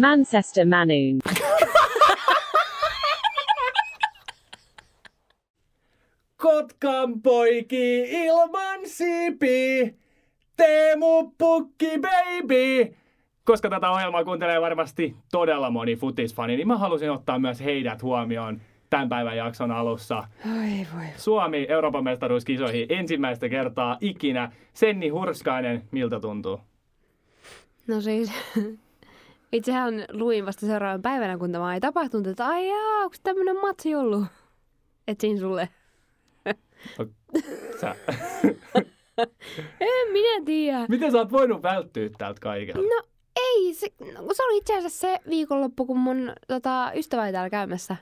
[0.00, 1.18] Manchester Manoon.
[6.36, 9.94] Kotkan poiki ilman siipi,
[10.56, 12.94] Teemu Pukki baby.
[13.44, 18.60] Koska tätä ohjelmaa kuuntelee varmasti todella moni futisfani, niin mä halusin ottaa myös heidät huomioon
[18.90, 20.16] tämän päivän jakson alussa.
[20.60, 21.04] Ai voi.
[21.16, 24.52] Suomi Euroopan mestaruuskisoihin ensimmäistä kertaa ikinä.
[24.72, 26.60] Senni Hurskainen, miltä tuntuu?
[27.86, 28.32] No siis,
[29.52, 33.94] itsehän luin vasta seuraavan päivänä, kun tämä ei tapahtunut, että ai jaa, onko tämmöinen matsi
[33.94, 34.24] ollut?
[35.08, 35.68] Etsin sulle.
[37.80, 37.94] Sä,
[39.80, 40.86] En minä tiedä.
[40.88, 42.78] miten sä oot voinut välttyä tältä kaikelta?
[42.80, 43.02] No
[43.36, 47.50] ei, se, no, se oli itse asiassa se viikonloppu, kun mun tota, ystävä oli täällä
[47.50, 47.96] käymässä,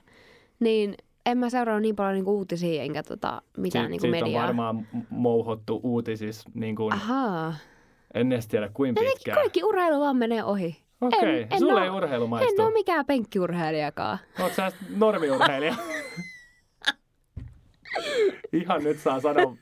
[0.59, 0.95] niin
[1.25, 4.41] en mä seurannut niin paljon niinku uutisia enkä tota, mitään Si- niinku siitä mediaa.
[4.41, 7.53] on varmaan mouhottu uutisissa, niin kuin, Ahaa.
[8.13, 9.35] en edes tiedä kuinka Jotenkin pitkään.
[9.37, 10.77] kaikki urheilu vaan menee ohi.
[11.01, 12.61] Okei, en- en sulle oo- ei urheilu En maistu.
[12.61, 14.19] ole mikään penkkiurheilijakaan.
[14.39, 15.75] Oot sä normiurheilija?
[18.53, 19.55] Ihan nyt saa sanoa.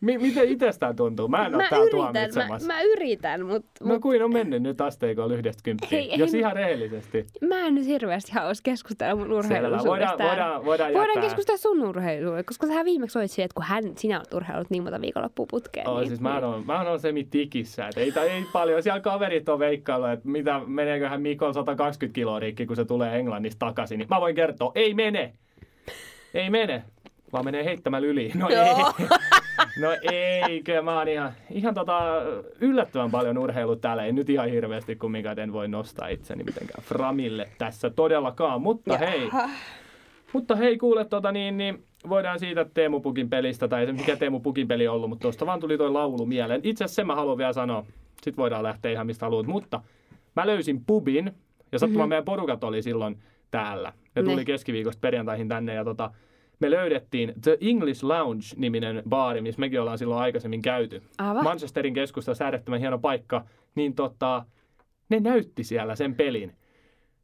[0.00, 1.28] Mi- miten itsestään tuntuu?
[1.28, 2.66] Mä en ole Mä täällä yritän, mä, tuomitsemassa.
[2.66, 6.10] mä yritän, mutta No kuin on mennyt nyt asteikolla yhdestä kymppiin?
[6.12, 7.26] Ei, Jos ihan rehellisesti.
[7.48, 9.38] mä en nyt hirveästi halua keskustella mun Selvä.
[9.38, 9.88] urheiluisuudesta.
[10.18, 14.18] Voidaan, voidaan, voidaan, Voidaan keskustella sun urheiluudesta, koska sä viimeksi olit että kun hän, sinä
[14.18, 15.88] olet urheillut niin monta viikonloppua putkeen.
[15.88, 17.88] Oh, niin, siis mä oon, mä oon semi tikissä.
[17.88, 18.82] Et ei, tai ei paljon.
[18.82, 23.66] Siellä kaverit on veikkailu, että mitä meneeköhän Mikon 120 kiloa rikki, kun se tulee Englannista
[23.66, 23.98] takaisin.
[23.98, 25.32] Niin mä voin kertoa, ei mene.
[26.34, 26.82] Ei mene.
[27.32, 28.30] Vaan menee heittämällä yli.
[28.34, 28.62] No Joo.
[28.64, 29.06] ei.
[29.80, 32.00] No eikö, mä oon ihan, ihan tota,
[32.60, 34.04] yllättävän paljon urheilut täällä.
[34.04, 38.62] Ei nyt ihan hirveästi kumminkaan, en voi nostaa itseni mitenkään framille tässä todellakaan.
[38.62, 39.30] Mutta hei,
[40.32, 44.40] mutta hei, kuule, tota, niin, niin voidaan siitä Teemu Pukin pelistä, tai ei mikä Teemu
[44.40, 46.60] Pukin peli ollut, mutta tuosta vaan tuli toi laulu mieleen.
[46.64, 47.86] Itse asiassa sen mä haluan vielä sanoa,
[48.22, 49.80] sit voidaan lähteä ihan mistä haluat, mutta
[50.36, 51.32] mä löysin pubin,
[51.72, 52.08] ja sattumaan mm-hmm.
[52.08, 53.18] meidän porukat oli silloin
[53.50, 53.92] täällä.
[54.16, 54.44] Ne tuli Ne.
[54.44, 56.10] keskiviikosta perjantaihin tänne, ja tota,
[56.60, 61.02] me löydettiin The English Lounge-niminen baari, missä mekin ollaan silloin aikaisemmin käyty.
[61.18, 61.44] Aivan.
[61.44, 63.44] Manchesterin keskustassa äärettömän hieno paikka,
[63.74, 64.44] niin tota,
[65.08, 66.52] ne näytti siellä sen pelin.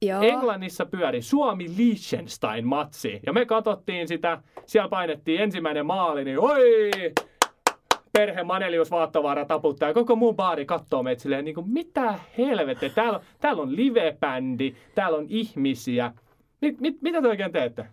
[0.02, 0.22] Joo.
[0.22, 3.20] Englannissa pyöri Suomi-Liechtenstein-matsi.
[3.26, 6.90] Ja me katsottiin sitä, siellä painettiin ensimmäinen maali, niin oi!
[8.12, 12.88] Perhe Manelius Vaattovaara taputtaa ja koko muu baari katsoo meitä silleen, niin kuin, mitä helvettiä,
[12.88, 16.12] täällä, on- täällä on live-bändi, täällä on ihmisiä.
[16.60, 17.86] Mit, mit, mitä te oikein teette?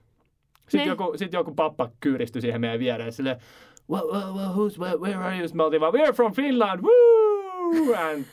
[0.69, 0.85] Sitten Ne.
[0.87, 3.37] joku, sit joku pappa kyyristyi siihen meidän viereen silleen,
[3.89, 5.47] well, well, well, who's, where, where are you?
[5.47, 7.95] Sitten Me oltiin vaan, we're from Finland, woo!
[8.09, 8.25] And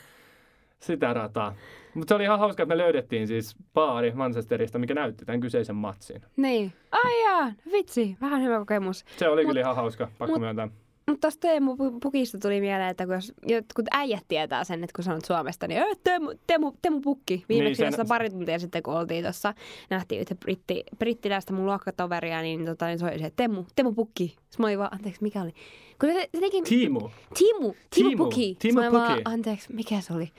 [0.81, 1.55] sitä rataa.
[1.95, 5.77] Mutta se oli ihan hauska, että me löydettiin siis baari Manchesterista, mikä näytti tämän kyseisen
[5.77, 6.23] matsin.
[6.37, 6.73] Niin.
[6.93, 9.05] Ai jaa, vitsi, vähän hyvä kokemus.
[9.17, 10.69] Se oli Mut- kyllä ihan hauska, pakko mut- myöntää.
[11.11, 14.95] Mutta tuosta Teemu Pu- Pukista tuli mieleen, että kun, jos, jotkut äijät tietää sen, että
[14.97, 17.45] kun sanot Suomesta, niin "Ö, Teemu, Teemu, Teemu Pukki.
[17.49, 19.55] Viimeksi Niin, niin, sen- pari tuntia sitten, kun oltiin tuossa,
[19.91, 24.27] nähtiin yhtä britti, brittiläistä mun luokkatoveria, niin, tota, niin se oli se, Teemu, Teemu Pukki.
[24.29, 25.53] Sitten mä olin vaan, anteeksi, mikä oli?
[26.01, 27.01] Kun se, se teki, Tiimu.
[27.01, 28.57] Timu, Timu, Tiimu, Pukki.
[28.59, 28.97] Tiimu Pukki.
[28.97, 30.31] Vaan, anteeksi, mikä se oli?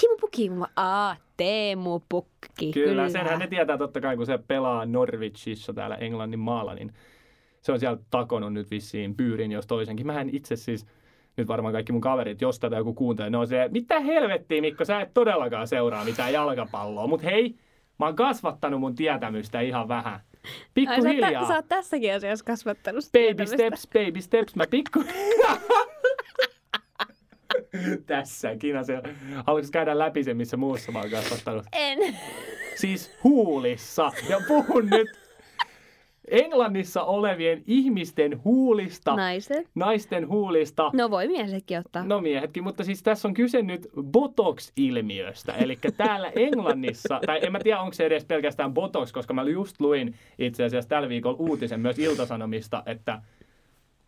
[0.00, 0.50] Timu Pukki.
[0.50, 2.72] Mä aa, Teemu Pukki.
[2.72, 6.92] Kyllä, Kyllä, senhän ne tietää totta kai, kun se pelaa Norwichissa täällä Englannin maalla, niin
[7.64, 10.06] se on siellä takonut nyt vissiin pyyrin jos toisenkin.
[10.06, 10.86] Mä en itse siis,
[11.36, 14.84] nyt varmaan kaikki mun kaverit, jos tätä joku kuuntelee, ne on se, mitä helvettiä Mikko,
[14.84, 17.06] sä et todellakaan seuraa mitään jalkapalloa.
[17.06, 17.54] Mutta hei,
[17.98, 20.12] mä oon kasvattanut mun tietämystä ihan vähän.
[20.14, 21.42] Ai, sä, oot Pikkuhiljaa.
[21.42, 23.56] tä- sä oot tässäkin asiassa kasvattanut Baby tietämystä.
[23.56, 24.56] steps, baby steps.
[24.56, 25.04] Mä pikku...
[28.06, 29.02] Tässäkin asia.
[29.46, 31.64] Haluatko käydä läpi se, missä muussa mä oon kasvattanut?
[31.72, 31.98] En.
[32.74, 34.12] Siis huulissa.
[34.28, 35.08] Ja puhun nyt
[36.28, 39.64] Englannissa olevien ihmisten huulista, Naisen.
[39.74, 40.90] naisten huulista.
[40.94, 42.04] No voi miesetkin ottaa.
[42.04, 45.52] No miehetkin, mutta siis tässä on kyse nyt Botox-ilmiöstä.
[45.52, 49.80] Eli täällä Englannissa, tai en mä tiedä onko se edes pelkästään Botox, koska mä just
[49.80, 53.22] luin itse asiassa tällä viikolla uutisen myös Iltasanomista, että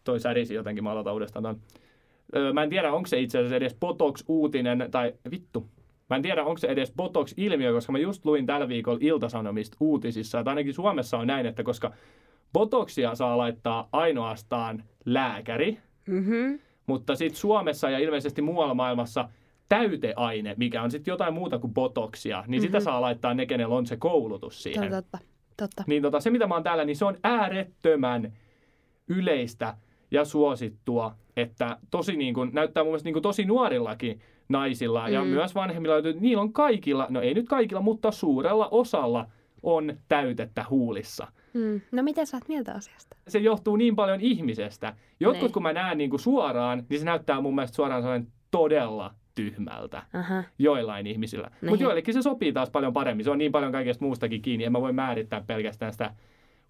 [0.05, 1.61] toi särisi jotenkin, mä aloitan uudestaan ton.
[2.37, 5.67] Öö, mä en tiedä, onko se itse asiassa edes Botox-uutinen, tai vittu.
[6.11, 10.39] Mä en tiedä, onko se edes Botox-ilmiö, koska mä just luin tällä viikolla Iltasanomista uutisissa,
[10.39, 11.93] että ainakin Suomessa on näin, että koska
[12.53, 16.59] Botoxia saa laittaa ainoastaan lääkäri, Mm-hmm.
[16.87, 19.29] mutta sitten Suomessa ja ilmeisesti muualla maailmassa
[19.69, 22.67] täyteaine, mikä on sitten jotain muuta kuin botoksia, niin mm-hmm.
[22.67, 24.91] sitä saa laittaa ne, kenellä on se koulutus siihen.
[24.91, 25.19] Totta,
[25.57, 25.85] totta.
[25.87, 28.33] Niin tota, se, mitä mä oon täällä, niin se on äärettömän
[29.09, 29.77] yleistä
[30.11, 35.25] ja suosittua, että tosi niin kuin, näyttää mun mielestä niin kuin tosi nuorillakin naisilla ja
[35.25, 35.27] Mm.
[35.31, 39.27] myös vanhemmilla, niillä on kaikilla, no ei nyt kaikilla, mutta suurella osalla
[39.63, 41.27] on täytettä huulissa.
[41.55, 41.81] Mm.
[41.93, 43.17] No mitä sä oot mieltä asiasta?
[43.29, 44.95] se johtuu niin paljon ihmisestä.
[45.21, 45.53] Jotkut, Niin.
[45.53, 50.03] kun mä näen niin kuin suoraan, niin se näyttää mun mielestä suoraan sellainen todella tyhmältä
[50.13, 50.43] Aha.
[50.59, 51.51] joillain ihmisillä.
[51.61, 51.71] Niin.
[51.71, 53.25] Mutta joillekin se sopii taas paljon paremmin.
[53.25, 54.65] Se on niin paljon kaikesta muustakin kiinni.
[54.65, 56.15] En mä voi määrittää pelkästään sitä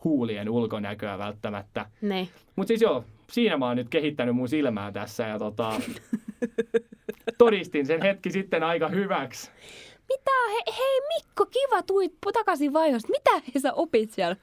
[0.05, 1.87] huulien ulkonäköä välttämättä.
[2.03, 2.29] Niin.
[2.57, 5.73] Mutta siis joo, siinä mä oon nyt kehittänyt mun silmää tässä ja tota,
[7.39, 9.51] todistin sen hetki sitten aika hyväksi.
[10.09, 10.31] Mitä?
[10.51, 13.09] He, hei Mikko, kiva tuit takaisin vaihosta.
[13.09, 14.37] Mitä he sä opit siellä?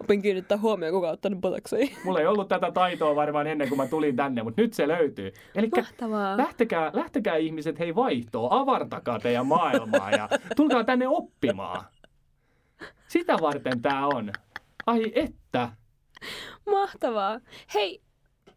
[0.00, 1.90] Opin kiinnittää huomioon, kuka on ottanut botoksoi.
[2.04, 5.32] Mulla ei ollut tätä taitoa varmaan ennen kuin mä tulin tänne, mutta nyt se löytyy.
[5.54, 5.70] Eli
[6.36, 11.84] lähtekää, lähtekää ihmiset hei vaihtoon, avartakaa teidän maailmaa ja tulkaa tänne oppimaan.
[13.08, 14.32] Sitä varten tää on.
[14.86, 15.68] Ai että.
[16.66, 17.40] Mahtavaa.
[17.74, 18.00] Hei,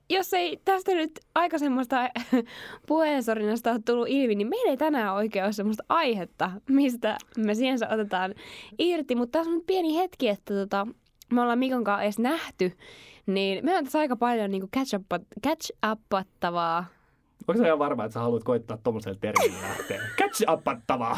[0.10, 2.10] jos ei tästä nyt aikaisemmasta
[2.88, 7.78] puheensorinasta ole tullut ilmi, niin meillä ei tänään oikein ole semmoista aihetta, mistä me siihen
[7.94, 8.36] otetaan
[8.80, 9.16] irti.
[9.16, 10.88] Mutta tässä on nyt pieni hetki, että tota,
[11.34, 12.72] me ollaan Mikon kanssa edes nähty,
[13.26, 16.86] niin me on tässä aika paljon niin catch, up, catch upattavaa.
[17.48, 20.02] Onko sä ihan varma, että sä haluat koittaa tommoselle termille lähteä?
[20.20, 21.18] Catch upattavaa.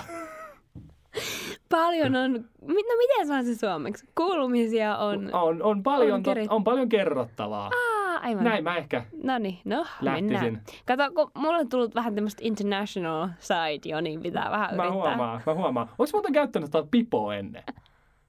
[1.70, 4.06] Paljon on, no miten sanon se suomeksi?
[4.16, 5.30] Kuulumisia on.
[5.34, 7.66] On, on, paljon, On tot, on paljon kerrottavaa.
[7.66, 7.91] Aa,
[8.22, 8.44] aivan.
[8.44, 10.34] Näin mä ehkä No niin, no lähtisin.
[10.34, 10.62] mennään.
[10.86, 14.92] Kato, kun mulla on tullut vähän tämmöistä international side jo, niin pitää vähän Mä yrittää.
[14.92, 15.88] huomaan, mä huomaan.
[15.90, 17.64] Onko muuten käyttänyt tuota pipoa ennen?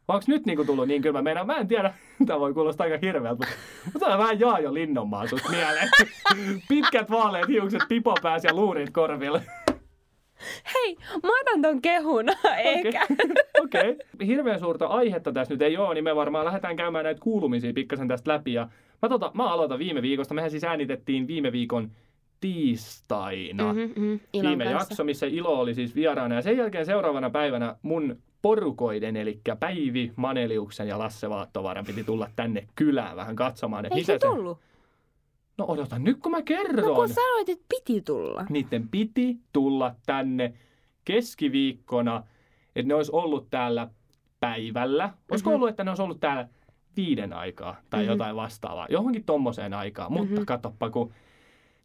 [0.08, 1.22] Vai onko nyt niinku tullut niin kylmä?
[1.22, 1.94] Meidän, mä en tiedä,
[2.26, 3.60] tämä voi kuulostaa aika hirveältä, mutta,
[3.92, 5.88] mutta on vähän Jaajo Linnonmaa susta mieleen.
[6.68, 9.42] Pitkät vaaleat hiukset, pipo pääsi ja luurit korville.
[10.74, 12.24] Hei, mä otan ton kehun,
[12.64, 13.06] eikä.
[13.60, 13.90] Okei.
[13.90, 14.26] Okay.
[14.26, 18.08] Hirveän suurta aihetta tässä nyt ei ole, niin me varmaan lähdetään käymään näitä kuulumisia pikkasen
[18.08, 18.52] tästä läpi.
[18.52, 18.68] Ja
[19.02, 20.34] mä, tota, mä aloitan viime viikosta.
[20.34, 21.90] Mehän siis äänitettiin viime viikon
[22.40, 23.72] tiistaina.
[23.72, 24.78] Mhm, mhm, Ilon viime kanssa.
[24.92, 26.34] jakso, missä Ilo oli siis vieraana.
[26.34, 32.28] Ja sen jälkeen seuraavana päivänä mun porukoiden, eli Päivi, Maneliuksen ja Lasse Vaattovaaran piti tulla
[32.36, 34.58] tänne kylään vähän katsomaan, että Ei mitä se tullut.
[35.58, 36.86] No odota, nyt kun mä kerron.
[36.88, 38.44] No kun sanoit, että piti tulla.
[38.50, 40.52] Niiden piti tulla tänne
[41.04, 42.22] keskiviikkona,
[42.76, 43.88] että ne olisi ollut täällä
[44.40, 45.10] päivällä.
[45.30, 45.54] Olisiko Mhm.
[45.54, 46.48] ollut, että ne olisi ollut täällä
[46.96, 48.10] viiden aikaa tai Mhm.
[48.10, 48.86] jotain vastaavaa.
[48.90, 50.12] Johonkin tommoseen aikaan.
[50.12, 50.44] Mutta Mhm.
[50.44, 51.12] katoppa, kun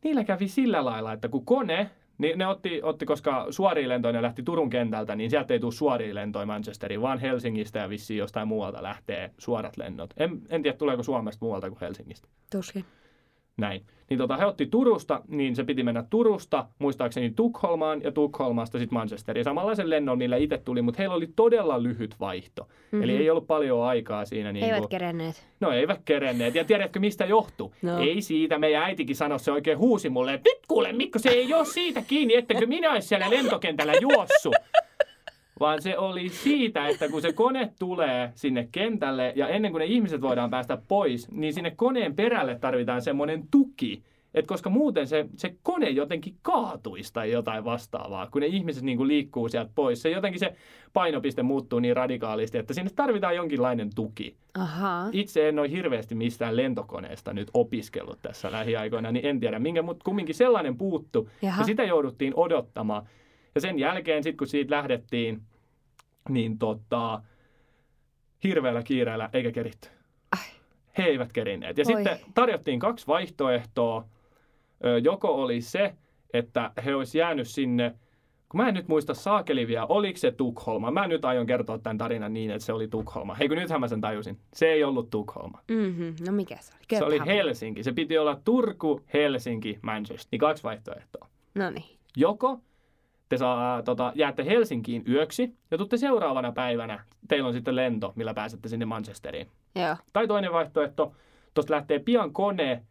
[0.04, 4.22] niillä kävi sillä lailla, että kun kone, niin ne otti, otti koska suoria lentoja ne
[4.22, 8.48] lähti Turun kentältä, niin sieltä ei tule suoria lentoja Manchesteriin, vaan Helsingistä ja vissiin jostain
[8.48, 10.14] muualta lähtee suorat lennot.
[10.18, 12.28] En, en tiedä, tuleeko Suomesta muualta kuin Helsingistä.
[12.52, 12.86] Tuskin.
[13.58, 13.82] Näin.
[14.10, 18.98] Niin tota, he otti Turusta, niin se piti mennä Turusta, muistaakseni Tukholmaan ja Tukholmasta sitten
[18.98, 19.44] Manchesteriin.
[19.44, 22.64] Samanlaisen lennon niillä itse tuli, mutta heillä oli todella lyhyt vaihto.
[22.64, 23.04] Mm-hmm.
[23.04, 24.52] Eli ei ollut paljon aikaa siinä.
[24.52, 24.68] Niin Mhm.
[24.74, 25.48] Eivät kuin, kerenneet.
[25.60, 26.56] no eivät kerenneet.
[26.56, 27.74] Ja tiedätkö mistä johtuu?
[27.82, 28.00] No.
[28.00, 28.60] Ei siitä.
[28.60, 32.02] Meidän äitikin sanoi, se oikein huusi mulle, että nyt kuule Mikko, se ei ole siitä
[32.02, 34.56] kiinni, ettenkö minä olisi siellä lentokentällä juossut.
[35.60, 39.86] Vaan se oli siitä, että kun se kone tulee sinne kentälle ja ennen kuin ne
[39.86, 44.04] ihmiset voidaan päästä pois, niin sinne koneen perälle tarvitaan semmoinen tuki.
[44.34, 48.98] Et koska muuten se, se kone jotenkin kaatuisi tai jotain vastaavaa, kun ne ihmiset niin
[48.98, 50.02] kuin liikkuu sieltä pois.
[50.02, 50.56] Se jotenkin se
[50.94, 54.36] painopiste muuttuu niin radikaalisti, että sinne tarvitaan jonkinlainen tuki.
[54.54, 55.10] Ahaa.
[55.12, 60.04] Itse en ole hirveästi mistään lentokoneesta nyt opiskellut tässä lähiaikoina, niin en tiedä minkä, mutta
[60.04, 61.30] kumminkin sellainen puuttu.
[61.42, 61.62] Jaha.
[61.62, 63.08] Ja sitä jouduttiin odottamaan.
[63.58, 65.42] Ja sen jälkeen, sit kun siitä lähdettiin,
[66.30, 67.22] niin tota,
[68.44, 69.90] hirveällä kiireellä eikä keritty.
[70.98, 71.78] He eivät kerinneet.
[71.78, 71.96] Ja Oi.
[71.96, 74.06] sitten tarjottiin kaksi vaihtoehtoa.
[75.04, 75.96] Joko oli se,
[76.34, 77.96] että he olisi jäänyt sinne,
[78.50, 80.92] kun mä en nyt muista saakeli vielä, oliko se Tukholma.
[80.92, 83.36] Mä nyt aion kertoa tämän tarinan niin, että se oli Tukholma.
[83.36, 84.40] Hei kun nythän mä sen tajusin.
[84.54, 85.62] Se ei ollut Tukholma.
[85.72, 86.10] Mhm.
[86.28, 87.00] No mikä se oli?
[87.00, 87.36] Se oli Kööpenhamina.
[87.44, 87.84] Helsinki.
[87.84, 90.28] Se piti olla Turku, Helsinki, Manchester.
[90.32, 91.28] Niin kaksi vaihtoehtoa.
[91.56, 91.98] No niin.
[92.16, 92.60] Joko
[93.30, 97.04] te saa, tota, jäätte Helsinkiin yöksi ja tuutte seuraavana päivänä.
[97.28, 99.48] Teillä on sitten lento, millä pääsette sinne Manchesteriin.
[99.76, 99.96] Joo.
[100.14, 101.14] Tai toinen vaihtoehto,
[101.54, 102.84] tuosta lähtee pian kone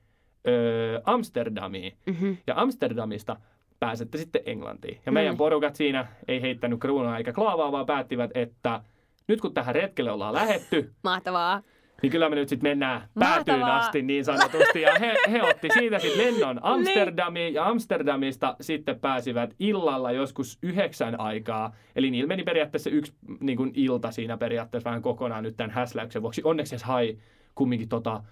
[0.48, 1.96] öö, Amsterdamiin.
[2.06, 2.32] Mhm.
[2.46, 3.36] Ja Amsterdamista
[3.80, 4.94] pääsette sitten Englantiin.
[4.94, 5.38] Ja No meidän niin.
[5.38, 8.80] porukat siinä ei heittänyt kruunaa eikä klaavaa, vaan päättivät, että
[9.28, 11.62] nyt kun tähän retkelle ollaan lähetty, Mahtavaa.
[12.02, 13.78] Niin kyllä me nyt sitten mennään päätyyn Mahtavaa.
[13.78, 14.80] asti niin sanotusti.
[14.82, 21.20] Ja he, he otti siitä sitten lennon Amsterdamiin ja Amsterdamista sitten pääsivät illalla joskus yhdeksän
[21.20, 21.74] aikaa.
[21.96, 26.22] Eli niillä meni periaatteessa yksi niin kuin ilta siinä periaatteessa vähän kokonaan nyt tämän häsläyksen
[26.22, 26.40] vuoksi.
[26.44, 27.18] Onneksi se hai
[27.54, 28.22] kumminkin tota,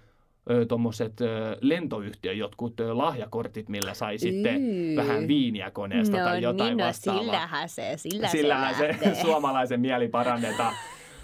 [0.67, 1.13] tuommoiset
[1.61, 4.95] lentoyhtiön jotkut lahjakortit, millä sai sitten Yy.
[4.95, 9.81] vähän viiniä koneesta tai jotain niin, no vastaavaa sillähän se, sillä sillähän se, se suomalaisen
[9.81, 10.73] mieli parannetaan.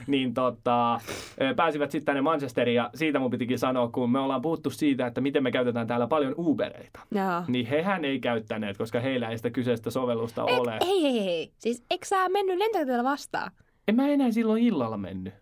[0.08, 1.00] Niin tota,
[1.56, 5.22] pääsivät sitten tänne Manchesteriin ja siitä mun pitikin sanoa, kun me ollaan puhuttu siitä, että
[5.22, 7.00] miten me käytetään täällä paljon Ubereita.
[7.12, 7.44] Joo.
[7.48, 10.78] Niin hehän ei käyttäneet, koska heillä ei sitä kyseistä sovellusta Et, ole.
[10.86, 11.52] hei, hei, hei.
[11.58, 13.52] Siis eikö sä mennyt lentokentällä vastaan?
[13.88, 15.34] En mä enää silloin illalla mennyt.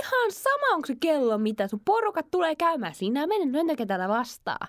[0.00, 1.68] Ihan sama, onko se kello mitä.
[1.68, 2.94] Sun porukat tulee käymään.
[2.94, 4.68] Sinä menet lentokentällä vastaan.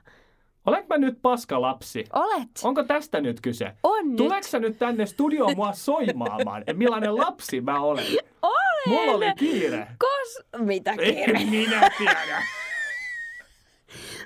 [0.65, 2.05] Olenko mä nyt paska lapsi?
[2.13, 2.49] Olet.
[2.63, 3.71] Onko tästä nyt kyse?
[3.83, 4.17] On nyt.
[4.17, 8.05] Tuleeko sä nyt tänne studioon mua soimaamaan, että millainen lapsi mä olen?
[8.41, 8.63] Olen.
[8.87, 9.87] Mulla oli kiire.
[9.99, 10.61] Kos...
[10.61, 11.39] Mitä kiire?
[11.39, 12.43] En minä tiedä.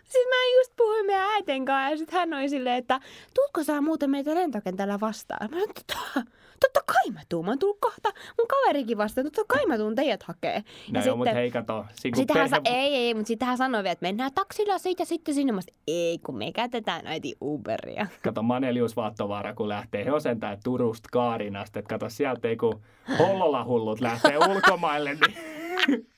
[0.04, 3.00] Siis mä just puhuin meidän äiten kanssa ja sitten hän oli silleen, että
[3.34, 5.50] tuutko sä muuten meitä lentokentällä vastaan?
[5.52, 7.46] Mä sanoin, totta, totta kai mä tuun.
[7.46, 9.26] Mä oon tullut kahta mun kaverikin vastaan.
[9.26, 10.64] Totta kai mä tuun teidät hakee.
[10.92, 11.86] No joo, mutta hei kato.
[11.94, 12.80] Siinä kun Sitten hän sa- perhe...
[12.80, 15.54] ei, ei, mutta sitten hän sanoi vielä, että mennään taksilla siitä sitten sinne.
[15.54, 18.08] Mä ei, kun me käytetään äiti Uberia.
[18.24, 20.06] Kato Manelius Vaattovaara, kun lähtee.
[20.20, 21.80] Sentään Turusta Kaarinasta.
[21.80, 22.82] Että kato sieltä ei kun
[23.20, 25.14] Hollola hullut lähtee ulkomaille.
[25.14, 26.08] Niin...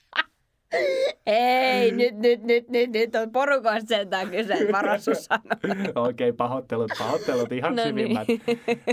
[1.26, 5.56] Ei, nyt, nyt, nyt, nyt, nyt on porukasta sentään kyse, varo Susanna.
[5.96, 8.28] Okei, pahoittelut, pahoittelut, ihan No syvimmät.
[8.28, 8.42] niin.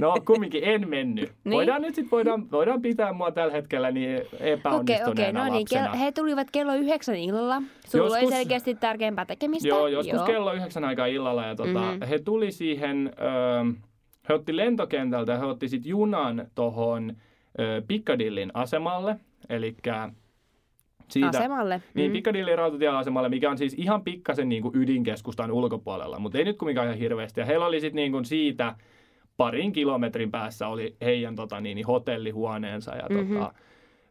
[0.00, 1.32] No kumminkin en mennyt.
[1.44, 1.52] Niin.
[1.56, 5.84] Voidaan nyt sit, voidaan, voidaan pitää mua tällä hetkellä niin epäonnistuneena okei, no niin, lapsena.
[5.90, 7.62] kello, he tulivat kello yhdeksän illalla.
[7.86, 9.68] Sulla oli Joskus- selkeästi tärkeämpää tekemistä.
[9.68, 12.02] Joo, joskus kello yhdeksän aikaa illalla ja tota, Mhm.
[12.10, 13.72] he tuli siihen, ö,
[14.28, 17.16] he otti lentokentältä he otti sitten junan tuohon
[17.88, 19.16] Piccadillyn asemalle,
[19.48, 19.76] eli
[21.08, 21.82] siitä, Asemalle.
[21.94, 22.12] Niin, Mm.
[22.12, 26.86] Piccadillyn rautatieasemalle, mikä on siis ihan pikkasen niin kuin ydinkeskustan ulkopuolella, mutta ei nyt kumminkaan
[26.86, 27.40] ihan hirveästi.
[27.40, 28.74] Ja heillä oli sitten niin kuin siitä
[29.36, 33.34] parin kilometrin päässä oli heidän tota, niin, niin hotellihuoneensa ja Mhm.
[33.34, 33.52] tota,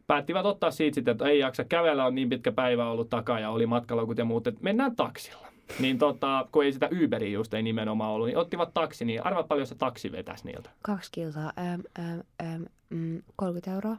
[0.06, 3.50] päättivät ottaa siitä sitten, että ei jaksa kävellä, on niin pitkä päivä ollut takaa ja
[3.50, 5.46] oli matkalaukut ja muut, että mennään taksilla.
[5.80, 9.42] Niin tota, kun ei sitä Uberia just ei nimenomaan ollut, niin ottivat taksi, niin arva
[9.42, 10.70] paljon se taksi vetäisi niiltä.
[10.82, 12.20] Kaksi kilsaa, äm, äm,
[12.54, 13.96] äm, mm, 30 euroa.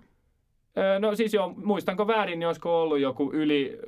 [1.00, 3.80] No siis joo, muistanko väärin, niin olisiko ollut joku yli,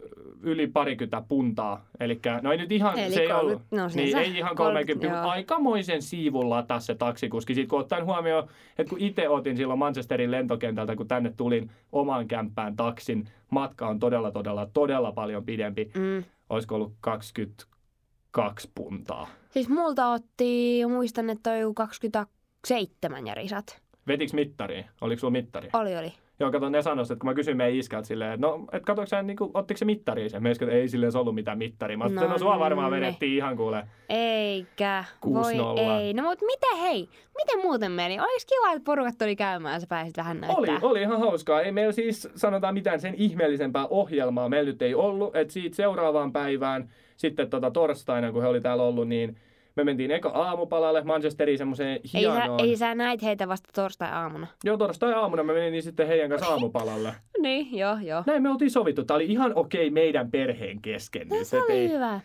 [0.42, 1.86] yli parikymmentä puntaa.
[2.00, 4.58] Eli no ei nyt ihan, Eli se ei 30, ollut, no niin ei ihan 30,
[4.58, 5.32] 30, mutta joo.
[5.32, 7.56] aikamoisen siivun lataa se taksikuski.
[7.56, 12.28] Sitten kun ottaen huomioon, että kun itse otin silloin Manchesterin lentokentältä, kun tänne tulin omaan
[12.28, 15.92] kämppään taksin, matka on todella, todella, todella paljon pidempi.
[15.96, 16.24] Mm.
[16.50, 19.28] Olisiko ollut 22 puntaa.
[19.50, 23.82] Siis multa otti, muistan, että toi 27 järisat.
[24.08, 24.86] Vetiks mittariin?
[25.02, 25.70] Oliko sulla mittari?
[25.74, 26.14] Oli, oli.
[26.40, 29.10] Joo, kato, ne sanoivat, että kun mä kysyin meidän iskältä silleen, että no, et katsoinko
[29.10, 30.48] sä, niin kuin, ottiko se mittari sen?
[30.48, 31.98] Että ei silleen ollut mitään mittaria.
[31.98, 32.98] Mä No no sua varmaan ne.
[32.98, 33.84] vedettiin ihan kuule.
[34.10, 35.04] Eikä.
[35.26, 35.30] 6-0.
[35.30, 36.14] Voi ei.
[36.14, 37.10] No mut miten hei?
[37.38, 38.20] Miten muuten meni?
[38.20, 40.58] Olis kiva, että porukat tuli käymään ja sä pääsit vähän näyttää.
[40.58, 41.62] Oli, oli ihan hauskaa.
[41.62, 45.36] Ei meillä siis sanotaan mitään sen ihmeellisempää ohjelmaa meillä nyt ei ollut.
[45.36, 49.38] Että siitä seuraavaan päivään, sitten tota torstaina, kun he oli täällä ollut, niin
[49.80, 52.60] me mentiin eka aamupalalle Manchesteriin semmoiseen ei, sä, hienoon.
[52.60, 54.48] ei sä näit heitä vasta torstai-aamuna.
[54.64, 57.14] Joo, torstai-aamuna me menin niin sitten heidän kanssa aamupalalle.
[57.42, 58.24] Niin, joo, joo.
[58.26, 59.04] Näin me oltiin sovittu.
[59.04, 61.28] Tämä oli ihan okei meidän perheen kesken.
[61.28, 62.12] No, nyt, se oli ei, hyvä.
[62.14, 62.22] No,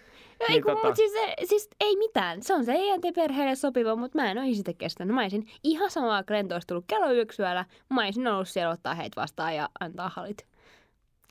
[0.48, 1.12] Niin, ei, kun, tota- mut siis,
[1.44, 2.42] siis, ei mitään.
[2.42, 5.14] Se on se ENT-perheelle sopiva, mutta mä en olisi sitä kestänyt.
[5.14, 7.64] Mä olisin ihan samaa, kun lento olisi tullut kello yöllä.
[7.90, 10.46] Mä olisin ollut siellä ottaa heitä vastaan ja antaa halit.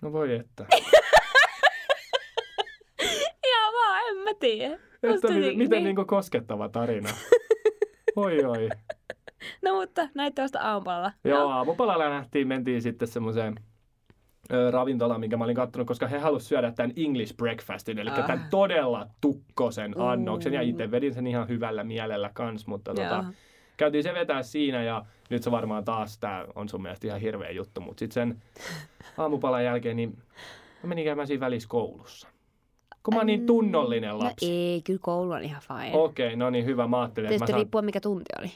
[0.02, 0.66] No voi että.
[4.18, 4.74] En mä tiedä.
[4.74, 5.84] että Musta miten, niin- miten niin.
[5.84, 7.10] niinku koskettava tarina.
[8.16, 8.70] Oi oi.
[9.62, 11.12] No mutta näitte vasta aamupalalla.
[11.24, 13.56] Joo, aamupalalla nähtiin, mentiin sitten semmoiseen
[14.54, 18.16] ö, ravintolaan, minkä mä olin kattonut, koska he halusivat syödä tämän English breakfastin, eli Ah.
[18.16, 20.70] tämän todella tukkosen annoksen, ja Mm.
[20.70, 23.04] itse vedin sen ihan hyvällä mielellä kans, mutta Joo.
[23.10, 23.26] tota,
[23.78, 27.52] käytiin se vetää siinä, ja nyt se varmaan taas tää on sun mielestä ihan hirveä
[27.52, 28.42] juttu, mutta sitten sen
[29.18, 30.18] aamupalan jälkeen, niin
[30.84, 32.28] mä menin käymään siinä välissä koulussa.
[33.04, 34.46] Kun mä oon niin tunnollinen lapsi.
[34.46, 35.92] No ei, kyllä koulu on ihan fine.
[35.94, 36.88] Okei, okay, no niin hyvä.
[36.88, 37.60] Mä ajattelin, että Tietysti mä saan...
[37.60, 38.52] riippuu mikä tunti oli.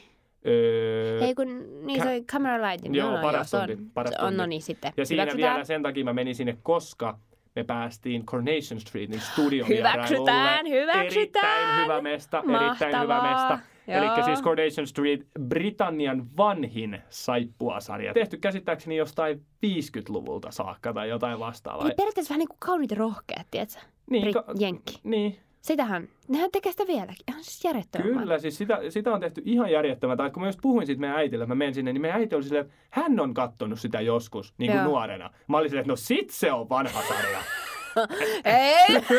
[0.46, 1.46] Öö, Ei kun,
[1.86, 2.86] niin se camera light.
[2.94, 4.48] Joo, no, no, paras se on, tunti, paras se on, no tunti.
[4.48, 4.92] niin sitten.
[4.96, 7.18] Ja siinä vielä sen takia mä menin sinne, koska
[7.56, 11.06] me päästiin Coronation Streetin studio Hyväksytään, hyväksytään.
[11.06, 13.50] Erittäin hyvä mesta, erittäin hyvä Mahtavaa.
[13.50, 13.58] mesta.
[13.88, 18.14] Eli siis Coronation Street, Britannian vanhin saippuasarja.
[18.14, 21.86] Tehty käsittääkseni jostain 50-luvulta saakka tai jotain vastaavaa.
[21.86, 23.80] Eli periaatteessa vähän niin kuin kauniit rohkeat, tiedätkö?
[24.10, 25.00] Niin, ka- Jenkki.
[25.04, 27.24] niin, Sitähän, nehän tekee sitä vieläkin.
[27.28, 28.38] Ihan siis järjettömän kyllä.
[28.38, 30.16] Siis sitä, sitä on tehty ihan järjettömän.
[30.16, 32.42] Tai kun mä just puhuin siitä meidän äitille, mä menen sinne, niin meidän äiti oli
[32.42, 34.88] silleen, että hän on kattonut sitä joskus niin kuin Joo.
[34.88, 35.30] nuorena.
[35.48, 37.38] Mä olin silleen, että no sit se on vanha sarja.
[38.44, 39.02] Ei!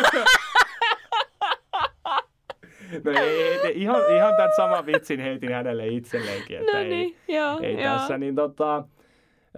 [3.04, 7.16] No ei, ei, ihan, ihan tämän saman vitsin heitin hänelle itselleenkin, että No ei, niin,
[7.28, 7.82] joo, ei joo.
[7.98, 8.18] tässä.
[8.18, 8.84] Niin tota,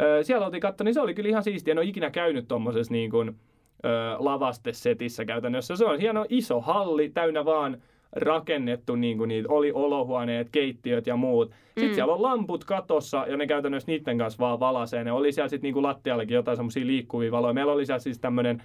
[0.02, 1.72] ö, siellä oltiin katto, niin se oli kyllä ihan siistiä.
[1.72, 3.36] En ole ikinä käynyt tuommoisessa niin kuin,
[3.86, 5.76] ö, lavastesetissä käytännössä.
[5.76, 7.78] Se on hieno iso halli, täynnä vaan
[8.12, 11.52] rakennettu, niin kuin niitä oli olohuoneet, keittiöt ja muut.
[11.66, 11.94] Sitten Mm.
[11.96, 15.04] siellä on lamput katossa ja ne käytännössä niiden kanssa vaan valasee.
[15.04, 17.54] Ne oli siellä sitten niin kuin lattiallakin jotain semmoisia liikkuvia valoja.
[17.54, 18.64] Meillä oli siellä siis tämmöinen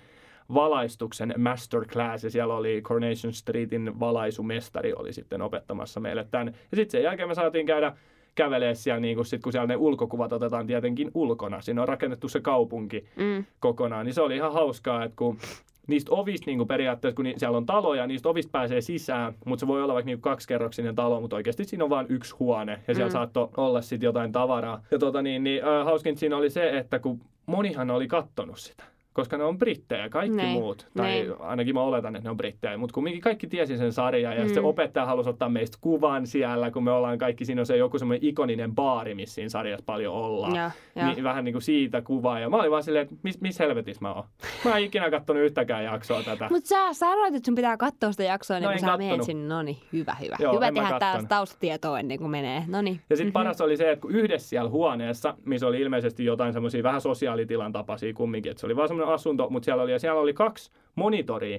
[0.54, 6.46] valaistuksen masterclass ja siellä oli Coronation Streetin valaisumestari oli sitten opettamassa meille tämän.
[6.70, 7.92] Ja sitten sen jälkeen me saatiin käydä
[8.36, 11.60] kävelee siellä, niin kun, sit, kun siellä ne ulkokuvat otetaan tietenkin ulkona.
[11.60, 13.44] Siinä on rakennettu se kaupunki Mm.
[13.60, 15.38] kokonaan, niin se oli ihan hauskaa, että kun
[15.86, 19.60] niistä ovista niin kuin periaatteessa, kun ni, siellä on taloja, niistä ovista pääsee sisään, mutta
[19.60, 22.94] se voi olla vaikka niin kaksikerroksinen talo, mutta oikeasti siinä on vain yksi huone ja
[22.94, 23.12] siellä mm.
[23.12, 24.82] saattoi olla sitten jotain tavaraa.
[24.90, 28.84] Ja tota niin, niin äh, hauskin siinä oli se, että kun monihan oli kattonut sitä
[29.16, 30.88] koska ne on brittejä, kaikki Niin, muut.
[30.96, 31.32] Tai niin.
[31.40, 32.76] ainakin mä oletan, että ne on brittejä.
[32.76, 34.54] Mutta kumminkin kaikki tiesi sen sarjan ja mm.
[34.54, 37.98] Se opettaja halusi ottaa meistä kuvan siellä, kun me ollaan kaikki, siinä on se joku
[37.98, 40.54] semmoinen ikoninen baari, missä siinä sarjassa paljon ollaan.
[40.56, 41.06] Ja, ja.
[41.06, 42.40] Niin, vähän niin kuin siitä kuvaa.
[42.40, 44.24] Ja mä olin vaan silleen, että missä mis helvetissä mä oon.
[44.64, 46.48] Mä en ikinä katsonut yhtäkään jaksoa tätä.
[46.50, 49.54] Mutta sä sanoit, että sun pitää katsoa sitä jaksoa, niin No kun sä menet sinne.
[49.54, 50.36] No niin, hyvä, hyvä.
[50.38, 51.28] Joo, hyvä tehdä kattonut.
[51.28, 52.62] taustatietoa ennen kuin menee.
[52.66, 53.00] No niin.
[53.10, 56.82] Ja sitten paras oli se, että kun yhdessä siellä huoneessa, missä oli ilmeisesti jotain semmoisia
[56.82, 60.20] vähän sosiaalitilan tapaisia kumminkin, että se oli vaan semmoinen asunto, mutta siellä oli, ja siellä
[60.20, 61.58] oli kaksi monitoria,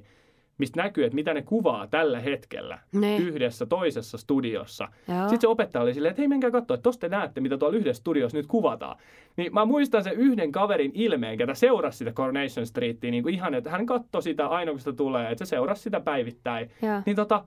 [0.58, 3.18] mistä näkyy, että mitä ne kuvaa tällä hetkellä Ne.
[3.18, 4.88] yhdessä toisessa studiossa.
[5.08, 5.20] Joo.
[5.22, 7.78] Sitten se opettaja oli silleen, että hei menkää katsoa, että tosta te näette, mitä tuolla
[7.78, 8.98] yhdessä studiossa nyt kuvataan.
[9.38, 13.54] Niin mä muistan sen yhden kaverin ilmeen, ketä seurasi sitä Coronation Streetia, niin kuin ihan,
[13.54, 16.72] että hän katsoi sitä aina kun sitä tulee, että se seurasi sitä päivittäin.
[16.82, 17.02] Joo.
[17.06, 17.46] Niin tota,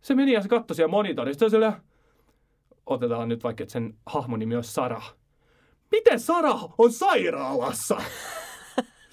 [0.00, 1.48] se meni ja se katsoi siellä monitorista.
[1.48, 1.72] Se
[2.86, 5.02] otetaan nyt vaikka, että sen hahmon nimi olisi Sara.
[5.92, 7.96] Miten Sara on sairaalassa?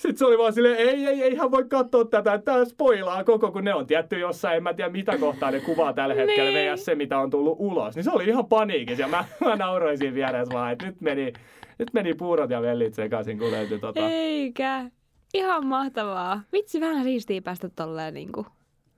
[0.02, 3.24] Sitten se oli vaan silleen, ei, ei, ei hän voi katsoa tätä, että tämä spoilaa
[3.24, 6.52] koko, kun ne on tietty jossain, en mä tiedä mitä kohtaa ne kuvaa tällä hetkellä,
[6.52, 6.74] Niin.
[6.76, 7.96] vs se mitä on tullut ulos.
[7.96, 11.34] Niin se oli ihan paniikissa ja mä, mä nauroin siinä vieressä vaan, että nyt meni,
[11.80, 14.10] nyt meni puurot ja vellit sekaisin, kun löytyi tota.
[14.10, 14.86] Eikä.
[15.34, 16.42] Ihan mahtavaa.
[16.54, 18.46] Vitsi, vähän siistiä päästä tolleen niinku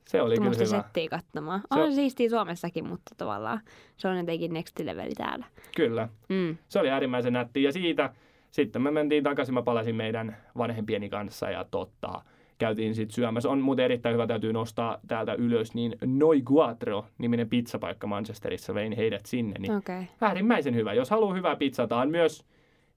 [0.08, 0.66] Se oli kyllä hyvä.
[0.66, 1.60] settiä katsomaan.
[1.60, 3.60] Se on- On siistiä Suomessakin, mutta tavallaan
[3.98, 5.46] se on jotenkin next leveli täällä.
[5.76, 6.10] Kyllä.
[6.30, 6.58] Mm.
[6.68, 7.64] Se oli äärimmäisen nätti.
[7.64, 8.10] Ja siitä
[8.54, 12.22] sitten me mentiin takaisin, mä palasin meidän vanhempieni kanssa ja totta,
[12.58, 13.50] käytiin sitten syömässä.
[13.50, 18.94] On muuten erittäin hyvä, täytyy nostaa täältä ylös, niin Noi Guatro, niminen pizzapaikka Manchesterissa, vein
[18.94, 19.56] heidät sinne.
[19.60, 19.76] Niin.
[19.76, 20.04] Okay.
[20.22, 20.94] äärimmäisen hyvä.
[20.94, 22.46] Jos haluaa hyvää pizzaa, tämä on myös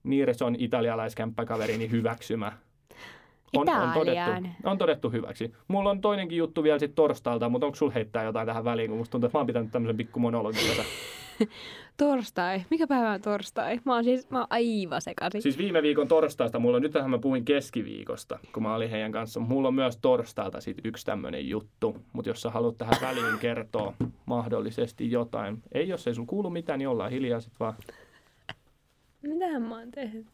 [0.05, 2.53] Nireson italialaiskämppäkaverini hyväksymä.
[3.57, 5.53] On, on, todettu, on todettu hyväksi.
[5.69, 8.99] Mulla on toinenkin juttu vielä sitten torstailta, mutta onko sulla heittää jotain tähän väliin, kun
[8.99, 10.61] musta tuntuu, että mä oon pitänyt tämmöisen pikku monologin.
[11.97, 12.62] Torstai.
[12.71, 13.81] Mikä päivä on torstai?
[13.85, 15.42] Mä oon siis mä oon aivan sekaisin.
[15.42, 19.40] Siis viime viikon torstaista, mulla on, nythän mä puhuin keskiviikosta, kun mä olin heidän kanssa.
[19.40, 23.94] Mulla on myös torstailta sit yksi tämmönen juttu, mutta jos sä haluat tähän väliin kertoa
[24.27, 25.62] mahdollisesti jotain.
[25.72, 27.75] Ei, jos ei sulla kuulu mitään, niin ollaan hiljaa sit vaan.
[29.22, 30.27] Mitähän mä oon tehnyt?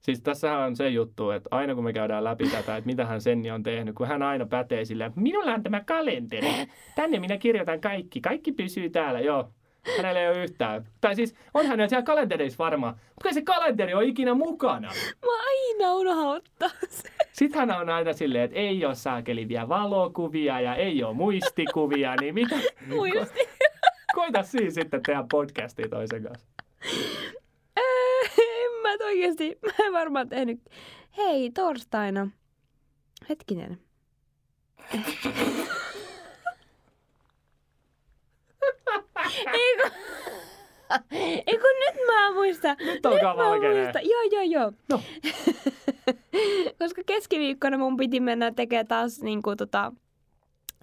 [0.00, 3.20] Siis tässähän on se juttu, että aina kun me käydään läpi tätä, että mitä hän
[3.20, 6.48] Senni on tehnyt, kun hän aina pätee silleen, minulla on tämä kalenteri.
[6.96, 8.20] Tänne minä kirjoitan kaikki.
[8.20, 9.50] Kaikki pysyy täällä, joo.
[9.96, 10.84] Hänellä ei ole yhtään.
[11.00, 14.88] Tai siis on hänellä siellä kalentereissa varmaan, mutta se kalenteri ole ikinä mukana.
[15.24, 17.12] Mä aina unohan ottaa sen.
[17.32, 22.34] Sitten hän on aina silleen, että ei ole saakeliviä valokuvia ja ei ole muistikuvia, niin
[22.34, 22.56] mitä?
[22.94, 23.40] Muisti.
[24.14, 26.46] Koita siinä sitten tehdä podcastia toisen kanssa.
[28.36, 29.58] En mä oikeesti.
[29.62, 30.60] Mä en varmaan tehnyt.
[31.16, 32.28] Hei, torstaina.
[33.28, 33.78] Hetkinen.
[39.52, 39.90] Ei kun...
[41.46, 42.76] Ei kun nyt mä muistan.
[42.80, 43.82] Nyt alkaa mä valkenee.
[43.82, 44.02] muistan.
[44.04, 44.72] Joo, joo, joo.
[44.88, 45.00] No.
[46.78, 49.92] Koska keskiviikkona mun piti mennä tekemään taas niin kuin, tota,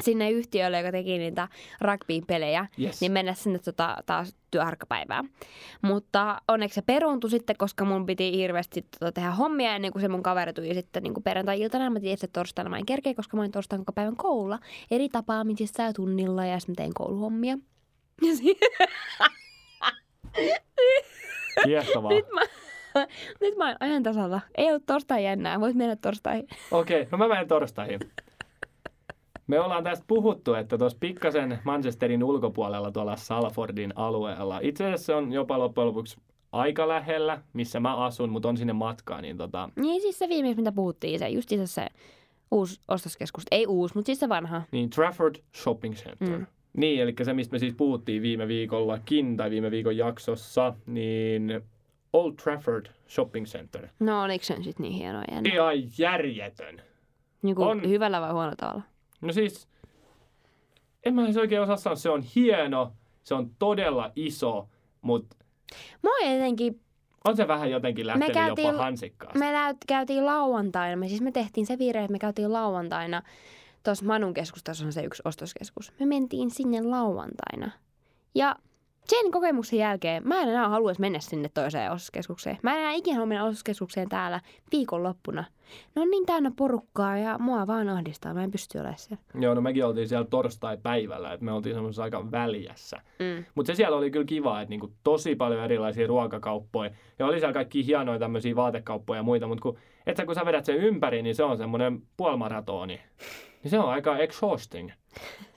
[0.03, 1.47] sinne yhtiölle, joka teki niitä
[1.82, 3.01] rugby-pelejä, Yes.
[3.01, 5.29] niin mennä sinne tota, taas työharkkapäivään.
[5.82, 10.08] Mutta onneksi se peruuntui sitten, koska mun piti hirveästi tota, tehdä hommia ennen kuin se
[10.08, 11.89] mun kaveri tuli sitten niin kuin perjantai-iltana.
[11.89, 14.60] Mä tiesin, että torstaina mä en kerkeä, koska mä olin torstaina koko päivän koululla
[14.91, 17.58] eri tapaamisissa ja tunnilla ja sitten mä tein kouluhommia.
[21.63, 22.12] Kiehtovaa.
[22.12, 22.41] nyt mä,
[23.41, 24.41] nyt mä oon ajan tasalla.
[24.58, 26.47] Ei ollut torstai enää, voit mennä torstaihin.
[26.71, 27.99] Okei, no mä menen torstaihin.
[29.47, 34.60] Me ollaan tästä puhuttu, että tuossa pikkasen Manchesterin ulkopuolella tuolla Salfordin alueella.
[34.63, 36.17] Itse asiassa se on jopa loppujen lopuksi
[36.52, 39.21] aika lähellä, missä mä asun, mutta on sinne matkaa.
[39.21, 41.88] Niin tota, Niin siis se viimeis, mitä puhuttiin, se just se
[42.52, 43.43] uusi ostoskeskus.
[43.52, 44.62] Ei uusi, mutta siis se vanha.
[44.71, 46.38] niin Trafford Shopping Center.
[46.38, 46.45] Mm.
[46.77, 51.62] Niin, eli se, mistä me siis puhuttiin viime viikollakin tai viime viikon jaksossa, niin
[52.13, 53.88] Old Trafford Shopping Center.
[53.99, 56.81] No oliko se sitten niin hieno ja Ihan järjetön.
[57.41, 57.89] niin kuin on.
[57.89, 58.81] hyvällä vai huonolla tavalla?
[59.21, 59.67] No siis,
[61.05, 64.67] en mä edes oikein osaa sanoa, se on hieno, se on todella iso,
[65.01, 65.36] mutta
[66.03, 66.79] Mä oon jotenkin,
[67.25, 69.39] on se vähän jotenkin lähtenyt käytiin- jopa hansikkaasti.
[69.39, 73.21] me läyt, käytiin lauantaina, me siis me tehtiin se virhe, että me käytiin lauantaina,
[73.84, 75.93] tuossa Manun keskustassa on se yksi ostoskeskus.
[76.00, 77.72] Me mentiin sinne lauantaina.
[78.36, 78.56] Ja
[79.07, 82.57] sen kokemuksen jälkeen mä en enää haluaisi mennä sinne toiseen ostoskeskukseen.
[82.61, 85.43] Mä en enää ikinä halua mennä ostoskeskukseen täällä viikonloppuna.
[85.95, 88.33] Ne on niin täynnä porukkaa ja mua vaan ahdistaa.
[88.33, 89.23] Mä en pysty olemaan siellä.
[89.39, 92.97] Joo, no mekin oltiin siellä torstai-päivällä, että me oltiin semmoisessa aika väljässä.
[93.19, 93.45] Mm.
[93.55, 96.91] Mutta se siellä oli kyllä kiva, että niinku tosi paljon erilaisia ruokakauppoja.
[97.19, 100.45] Ja oli siellä kaikki hienoja tämmöisiä vaatekauppoja ja muita, mutta kun, et sä, kun sä
[100.45, 103.01] vedät sen ympäri, niin se on semmoinen puolimaratoni.
[103.63, 104.91] Niin se on aika exhausting.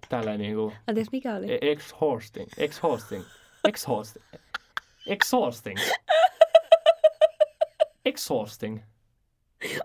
[0.08, 1.52] Tällä niinku, Anteeksi, mikä oli?
[1.52, 3.24] e- exhausting, exhausting,
[3.68, 4.24] exhausting,
[5.06, 5.78] exhausting,
[8.04, 8.80] exhausting.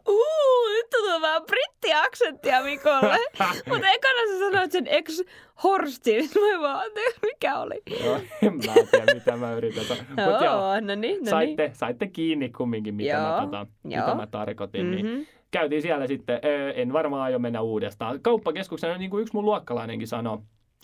[0.10, 3.18] Uu, nyt tuntuu vähän brittiaksenttia Mikolle.
[3.70, 6.30] Mutta ekana sä sanoit sen ex-horstin.
[6.36, 6.92] Mä vaan,
[7.22, 7.82] mikä oli?
[8.04, 10.04] Joo, en mä tiedä, mitä mä yritän sanoa.
[10.10, 11.30] Mut joo, no niin, no niin.
[11.30, 14.92] saitte, saitte kiinni kumminkin, mitä, mä, Joo, tota, mitä mä tarkoitin.
[14.92, 15.26] Niin Mm-hmm.
[15.52, 16.40] käytiin siellä sitten,
[16.76, 18.22] en varmaan aio mennä uudestaan.
[18.22, 20.38] Kauppakeskuksena, niin kuin yksi mun luokkalainenkin sanoi,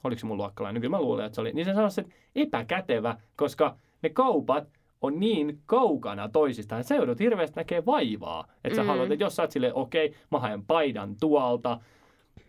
[0.04, 3.16] oliko se mun luokkalainen, kyllä mä luulen, että se oli, niin se sanoi, että epäkätevä,
[3.36, 4.68] koska ne kaupat
[5.02, 8.48] on niin kaukana toisistaan, että sä joudut hirveästi näkee vaivaa.
[8.64, 8.88] Että sä Mm.
[8.88, 11.80] haluat, että jos sä oot silleen, okei, mä haen paidan tuolta,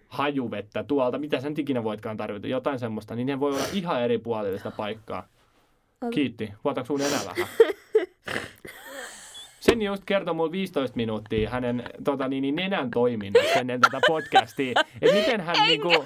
[0.08, 4.18] hajuvettä tuolta, mitä nyt ikinä voitkaan tarvita, jotain semmoista, niin ne voi olla ihan eri
[4.18, 5.26] puolilla sitä paikkaa.
[6.10, 6.52] Kiitti.
[6.64, 7.46] Vuotaako sun enää vähän?
[9.60, 14.72] Sen just kertoi mulle 15 minuuttia hänen tota, niin, niin, nenän toiminnasta ennen tätä podcastia.
[15.02, 16.04] Että miten hän, niinku,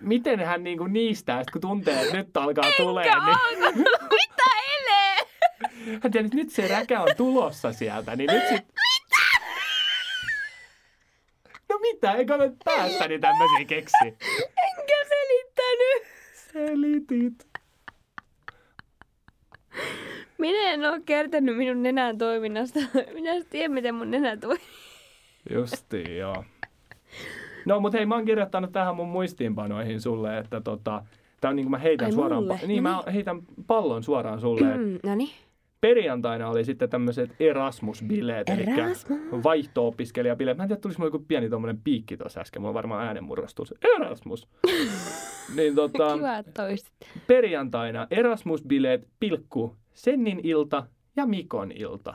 [0.00, 3.04] miten hän niinku niistää, sit kun tuntee, että nyt alkaa tulee.
[3.04, 3.74] Niin,
[4.14, 4.44] Mitä
[4.78, 5.26] ele?
[6.02, 8.16] hän tiedät, että nyt se räkä on tulossa sieltä.
[8.16, 8.66] Niin nyt sit...
[11.68, 13.96] No mitä, eikö ole päästäni tämmöisiä keksi?
[14.04, 16.08] Enkä selittänyt.
[16.52, 17.48] Selitit.
[20.38, 22.80] Minä en ole kertonut minun nenän toiminnasta.
[23.14, 24.64] Minä en tiedä, miten mun nenä toimii.
[25.50, 26.44] Justiin, joo.
[27.68, 31.02] No, mutta hei, mä oon kirjoittanut tähän mun muistiinpanoihin sulle, että tota,
[31.40, 32.60] tää on niin kuin mä heitän Ai suoraan, mulle?
[32.62, 34.76] pa- niin No mä heitän pallon suoraan sulle.
[34.76, 35.30] Mm, no niin.
[35.80, 39.20] Perjantaina oli sitten tämmöiset Erasmus-bileet, eli Erasmus.
[39.44, 40.56] vaihto-opiskelijabileet.
[40.56, 43.74] Mä en tiedä, tulisiko joku pieni tommonen piikki tuossa äsken, mulla on varmaan äänenmurrastus.
[43.96, 44.48] Erasmus!
[45.56, 46.92] niin tota, Kiva, että toistit.
[47.26, 52.14] perjantaina Erasmus-bileet, pilkku, Sennin ilta ja Mikon ilta.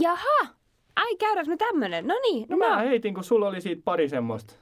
[0.00, 0.54] Jaha!
[0.96, 2.06] Ai käydäänkö me tämmönen?
[2.06, 2.46] No niin.
[2.48, 4.54] No, mä heitin, kun sulla oli siitä pari semmoista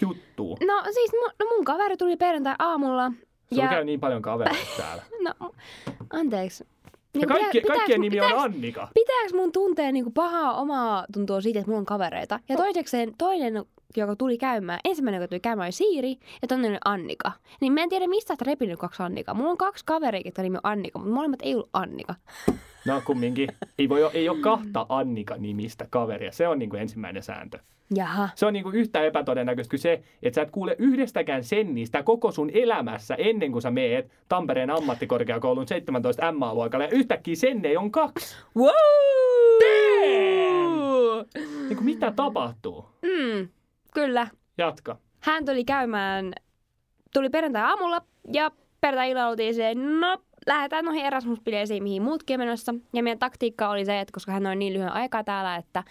[0.00, 0.56] juttua.
[0.66, 3.12] No siis mun, no mun kaveri tuli perjantai aamulla.
[3.54, 5.02] Sulla käy niin paljon kavereita täällä.
[5.20, 5.50] No,
[6.12, 6.64] anteeksi.
[6.64, 8.88] Ja Niin, kaikki, pitää- kaikkien nimi on Annika.
[8.94, 12.40] Pitääkö mun tuntea niinku pahaa omaa tuntua siitä, että mulla on kavereita?
[12.48, 13.64] Ja toisekseen toinen,
[13.96, 17.32] joka tuli käymään, ensimmäinen, joka tuli käymään, oli Siiri ja toinen oli Annika.
[17.60, 19.34] Niin mä en tiedä, mistä olet repinyt kaksi Annikaa.
[19.34, 22.14] Mulla on kaksi kaveria, jotka nimi on Annika, mutta molemmat ei ollut Annika.
[22.88, 23.48] No kumminkin.
[23.78, 26.32] Ei, voi, ei ole kahta Annika-nimistä kaveria.
[26.32, 27.58] Se on niin kuin ensimmäinen sääntö.
[27.94, 28.28] Jaha.
[28.34, 32.32] Se on niin kuin yhtä epätodennäköistä kuin se, että sä et kuule yhdestäkään sennistä koko
[32.32, 36.84] sun elämässä ennen kuin sä meet Tampereen ammattikorkeakoulun 17 MA-luokalle.
[36.84, 38.36] Ja yhtäkkiä sennei on kaksi.
[38.56, 38.68] Wow!
[41.68, 42.84] Niin kuin mitä tapahtuu?
[43.02, 43.48] Mm,
[43.94, 44.28] kyllä.
[44.58, 44.96] Jatka.
[45.20, 46.32] Hän tuli käymään,
[47.14, 48.00] tuli perjantai aamulla
[48.32, 52.74] ja perjantai illalla oltiin se, no lähdetään noihin Erasmus-bileisiin, mihin muutkin on menossa.
[52.92, 55.84] Ja meidän taktiikka oli se, että koska hän on niin lyhyen aikaa täällä, että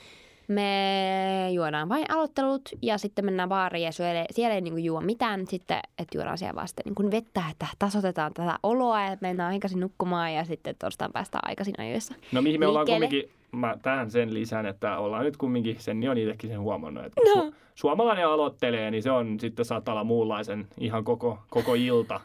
[0.48, 5.48] me juodaan vain aloittelut ja sitten mennään baariin ja syölle, siellä ei niinku juo mitään.
[5.48, 10.34] Sitten, että juodaan siellä vasta niin vettä, että tasoitetaan tätä oloa ja mennään aikaisin nukkumaan
[10.34, 12.14] ja sitten torstaina päästään aikaisin ajoissa.
[12.32, 16.18] No mihin me ollaan kumminkin, mä tähän sen lisään, että ollaan nyt kumminkin, sen on
[16.18, 17.44] itsekin sen huomannut, että No.
[17.50, 22.20] su- suomalainen aloittelee, niin se on sitten saattaa olla muunlaisen ihan koko, koko ilta.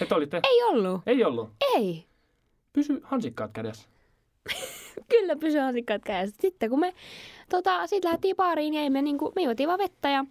[0.00, 1.00] Et olitte, Ei ollut.
[1.06, 1.50] ei ollut.
[1.76, 2.04] Ei.
[2.72, 3.88] Pysy hansikkaat kädessä.
[5.10, 6.36] Kyllä pysyy hansikkaat kädessä.
[6.40, 6.94] Sitten kun me
[7.50, 10.24] tota, sit lähdettiin baariin ja me, niinku, me juotiin vaan vettä ja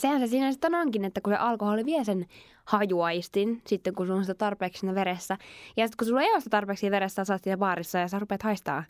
[0.00, 2.26] sehän se siinä sitten onkin, että kun se alkoholi vie sen
[2.64, 5.36] hajuaistin, sitten kun sulla on sitä tarpeeksi siinä veressä.
[5.76, 8.18] Ja sitten kun sulla ei ole sitä tarpeeksi veressä, sä oot siinä baarissa ja sä
[8.18, 8.84] rupeat haistaa.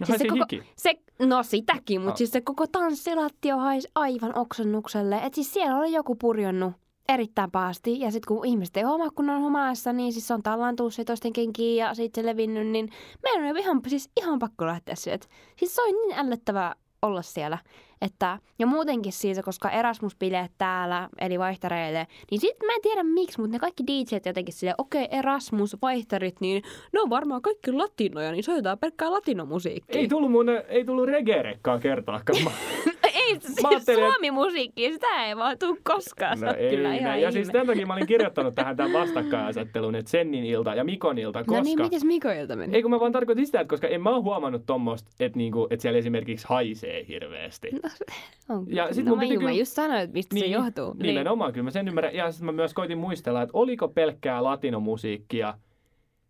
[0.00, 0.62] No Siis se koko, hiki.
[0.76, 2.16] se, no sitäkin, mutta Ah.
[2.18, 5.20] siis se koko tanssilattio haisi aivan oksennukselle.
[5.24, 6.72] Et siis siellä oli joku purjonnut
[7.08, 8.00] erittäin pahasti.
[8.00, 11.04] Ja sitten kun ihmiset ei huomaa, kun on humalassa, niin siis se on tallaantunut se
[11.04, 12.88] toisten kenkiin ja sitten se levinnyt, niin
[13.22, 15.26] meidän on ihan, siis ihan pakko lähteä sieltä.
[15.56, 17.58] Siis se on niin ällöttävää olla siellä.
[18.00, 23.40] Että, ja muutenkin siis, koska Erasmus-bileet täällä, eli vaihtareille, niin sitten mä en tiedä miksi,
[23.40, 26.62] mutta ne kaikki DJt jotenkin silleen, okei, okay, Erasmus-vaihtarit, niin
[26.92, 30.00] ne on varmaan kaikki latinoja, niin soitetaan pelkkää latinomusiikkia.
[30.00, 32.38] Ei tullut mun, ei tullut regerekkaan kertaakaan.
[33.32, 36.40] Mä- Ei, siis ajattelin, että- suomi-musiikki, sitä ei vaan tuu koskaan.
[36.40, 37.32] No on kyllä ei, ihan ja ihme.
[37.32, 41.38] siis tämän takia mä olin kirjoittanut tähän tämän vastakkainasettelun, että Sennin ilta ja Mikon ilta,
[41.44, 41.56] koska...
[41.56, 42.76] No niin, mites Mikoilta meni?
[42.76, 45.66] Ei kun mä vaan tarkoitin sitä, että koska en mä oo huomannut tommoista, että, niinku,
[45.70, 47.68] että siellä esimerkiksi haisee hirveästi.
[47.72, 48.64] No, on.
[48.68, 50.94] Ja sit no, mun mä, piti ju- mä kyllä- just sanoin, että mistä se johtuu.
[51.02, 52.14] Nimenomaan, kyllä mä sen ymmärrän.
[52.14, 55.54] Ja sitten mä myös koitin muistella, että oliko pelkkää latinomusiikkia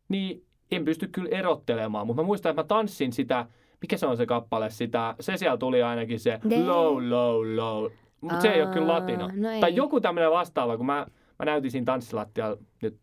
[0.08, 2.06] niin en pysty kyllä erottelemaan.
[2.06, 3.46] Mutta mä muistan, että mä tanssin sitä,
[3.82, 7.92] mikä se on se kappale, sitä, se siellä tuli ainakin se De- low, low, low.
[8.20, 9.30] Mutta se ei ole kyllä Aa, latino.
[9.34, 9.60] no ei.
[9.60, 11.06] tai joku tämmöinen vastaava, kun mä,
[11.38, 12.96] mä näytin siinä tanssilattialla nyt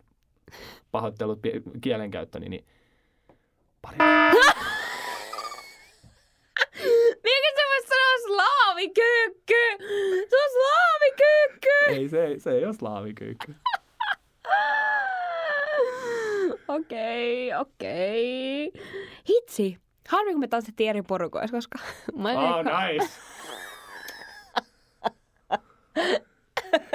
[0.92, 1.39] pahoittelut
[1.82, 2.65] kielenkäyttöni, niin
[3.82, 3.98] pari.
[7.24, 9.54] Mikä se voisi sanoa slaavikyykky?
[10.30, 11.70] Se on slaavikyykky!
[12.02, 13.56] ei, se, ei- se ei ole slaavikyykky.
[16.68, 18.72] Okei, okei.
[19.30, 19.78] Hitsi.
[20.10, 21.80] Harmi, kun me tanssittiin eri porukoissa, koska...
[22.24, 23.10] Mä Oh, nice.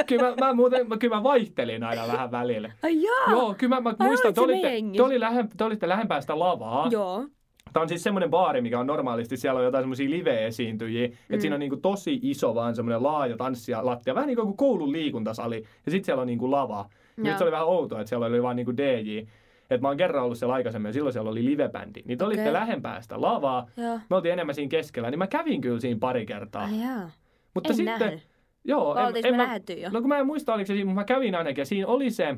[0.09, 2.72] kyllä, mä, mä, muuten, mä, kyllä mä vaihtelin aina vähän välillä.
[2.83, 3.31] Ai jaa.
[3.31, 6.38] Joo, kyllä mä, mä muistan, olit te olitte, te, oli lähe, te olitte lähempää sitä
[6.38, 6.88] lavaa.
[6.90, 7.24] Joo.
[7.72, 11.40] Tämä on siis semmoinen baari, mikä on normaalisti, siellä on jotain semmoisia live-esiintyjiä, että Mm.
[11.40, 15.57] siinä on niinku tosi iso vaan semmoinen laaja tanssia lattia, vähän niin kuin koulun liikuntasali,
[15.87, 16.87] ja sitten siellä on niinku lava.
[17.16, 17.38] Nyt Joo.
[17.38, 19.27] se oli vähän outoa, että siellä oli vaan niinku DJ.
[19.70, 22.03] Et mä oon kerran ollut siellä aikaisemmin, ja silloin siellä oli livebändi.
[22.05, 22.53] Niin te olitte Okei.
[22.53, 24.00] lähempää sitä lavaa, Joo.
[24.11, 26.64] me oltiin enemmän siinä keskellä, niin mä kävin kyllä siinä pari kertaa.
[26.64, 27.11] Ai jaa.
[27.55, 28.29] Mutta En sitten, nähnyt.
[28.64, 29.90] joo, oltiinko me lähdetty jo?
[29.90, 32.11] No kun mä en muista, oliko se siinä, mutta mä kävin ainakin, ja siinä oli
[32.11, 32.37] se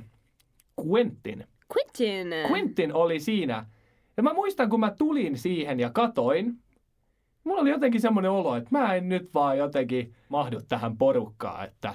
[0.89, 1.45] Quentin.
[1.77, 2.29] Quentin.
[2.51, 3.67] Quentin oli siinä.
[4.17, 6.59] Ja mä muistan, kun mä tulin siihen ja katoin,
[7.45, 11.95] mulla oli jotenkin semmoinen olo, että mä en nyt vaan jotenkin mahdu tähän porukkaan, että...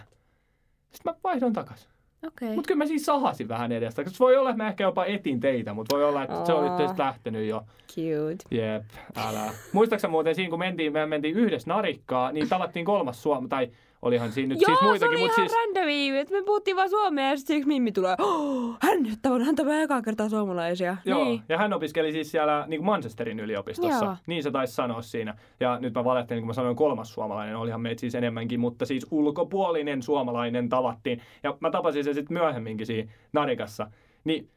[0.92, 1.91] Sitten mä vaihdoin takaisin.
[2.28, 2.56] Okei.
[2.56, 4.04] Mutta kyllä mä siis sahasin vähän edestä.
[4.04, 6.78] Koska voi olla, että mä ehkä jopa etin teitä, mutta voi olla, että se oli
[6.78, 7.64] teistä lähtenyt jo.
[7.88, 8.44] Cute.
[8.52, 8.84] Jep,
[9.16, 9.54] älä.
[9.74, 13.70] Muistaaksä muuten siinä, kun mentiin, me mentiin yhdessä narikkaa, niin tavattiin kolmas Suomi, tai
[14.02, 16.22] olihan siinä nyt Joo, siis se muitakin, oli mutta ihan siis...
[16.22, 19.56] että me puhuttiin vaan suomea ja sitten yksi Mimmi tulee, oh, hän nyt on, hän
[19.56, 20.98] tämä ekaa kertaa suomalaisia.
[21.06, 21.42] Joo, Niin.
[21.50, 24.06] ja hän opiskeli siis siellä niin kuin Manchesterin yliopistossa.
[24.06, 24.16] Joo.
[24.28, 25.36] Niin se taisi sanoa siinä.
[25.60, 29.08] Ja nyt mä valettelin, kun mä sanoin kolmas suomalainen, olihan meitä siis enemmänkin, mutta siis
[29.12, 31.22] ulkopuolinen suomalainen tavattiin.
[31.44, 33.92] Ja mä tapasin sen sitten myöhemminkin siinä Narikassa.
[34.24, 34.50] Niin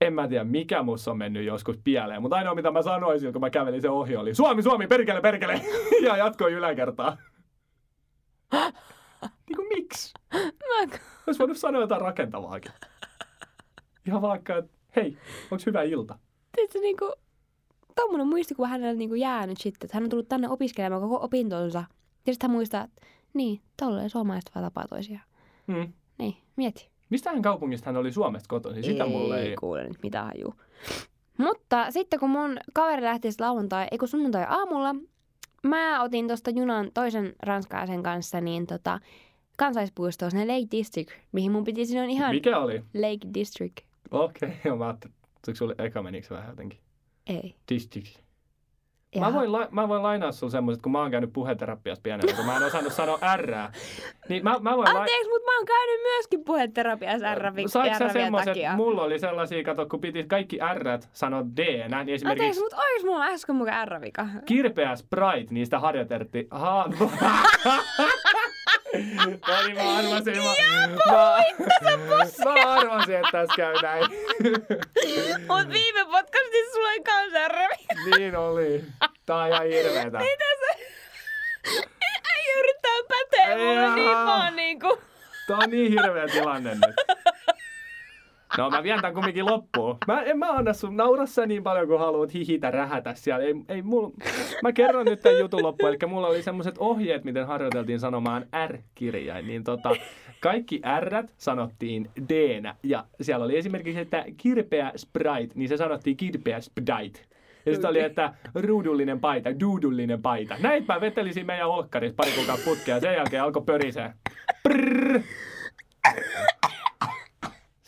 [0.00, 3.32] en mä tiedä, mikä mussa on mennyt joskus pieleen, mutta ainoa mitä mä sanoin silloin,
[3.32, 5.60] kun mä kävelin sen ohi, oli Suomi, Suomi, perkele, perkele!
[6.06, 7.16] ja jatkoin yläkertaa.
[9.46, 10.12] Niin kuin miksi?
[10.34, 12.72] Mä, Olisi voinut sanoa jotain rakentavaakin.
[14.06, 15.18] Ihan vaikka, että hei,
[15.50, 16.18] onko hyvä ilta?
[16.56, 17.12] tiedätkö, niinku,
[17.94, 21.84] tommonen muistikuva hänellä niinku jäänyt sitten, että hän on tullut tänne opiskelemaan koko opintonsa.
[22.26, 25.24] Ja sitten hän muistaa, että niin, tolleen suomalaiset vaan tapaa toisiaan.
[25.72, 25.92] Hmm.
[26.18, 26.90] Niin, mieti.
[27.10, 28.84] Mistähän kaupungista hän oli Suomesta kotoisin?
[28.84, 29.56] Sitä mulle ei...
[29.56, 30.54] kuule nyt mitään hajuu.
[31.38, 34.94] Mutta sitten kun mun kaveri lähti lauantai, ei kun sunnuntai aamulla,
[35.62, 39.00] mä otin tuosta junan toisen ranskalaisen kanssa niin tota,
[39.56, 42.78] kansallispuistoon sinne Lake District, mihin mun piti sinne ihan Mikä oli?
[42.94, 43.78] Lake District.
[44.10, 46.78] Okei, okay, mä ajattelin, että sulle eka menikö se vähän jotenkin?
[47.26, 47.54] Ei.
[47.68, 48.27] District.
[49.18, 52.44] Mä voin, la- mä voin lainaa sun semmoiset, kun mä oon käynyt puheterapiassa pienellä, kun
[52.46, 53.52] mä en osannut sanoa R.
[54.28, 58.08] Niin mä, mä voin la- Anteeksi, mutta mä oon käynyt myöskin puheterapiassa R-vi- Saiko sä
[58.08, 62.76] semmoiset, mulla oli sellaisia, kato, kun piti kaikki R sanoa D, niin Anteeksi, esimerkiksi mutta
[62.76, 64.26] oiks mulla äsken mukaan R-vika?
[64.46, 66.46] kirpeä Sprite, niistä harjoiteltiin.
[66.50, 66.88] Ha-
[68.94, 70.36] No niin, mä arvasin.
[70.36, 71.38] Mä,
[72.44, 74.04] mä, mä arvasin, että tässä käy näin.
[75.48, 78.16] Mut viime podcastissa sulla oli kans R-vika.
[78.18, 78.84] niin oli.
[79.26, 80.18] Tää on ihan hirveetä.
[80.18, 80.86] Mitä se?
[82.34, 84.26] Ei yrittää päteä mulle niin Jaa.
[84.26, 84.98] vaan niinku.
[85.46, 86.96] Tää on niin hirveä tilanne nyt.
[88.58, 89.96] No mä vien tän kumminkin loppuun.
[90.06, 93.44] Mä, en mä anna sun, naura sä niin paljon kuin haluat hihitä rähätä siellä.
[93.44, 94.10] Ei, ei mul...
[94.62, 95.88] Mä kerron nyt tämän jutun loppuun.
[95.88, 99.46] Eli mulla oli semmoset ohjeet, miten harjoiteltiin sanomaan R-kirjain.
[99.46, 99.90] Niin tota,
[100.40, 106.60] kaikki R sanottiin d Ja siellä oli esimerkiksi, että kirpeä Sprite, niin se sanottiin kirpeä
[106.60, 107.20] Sprite.
[107.66, 110.54] Ja sitten oli, että ruudullinen paita, duudullinen paita.
[110.62, 114.12] Näitä mä vetelisin meidän olkkarissa pari kuukautta putkea sen jälkeen alkoi pörisee.
[114.62, 115.20] Prrrr.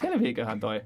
[0.01, 0.81] Selviiköhän toi?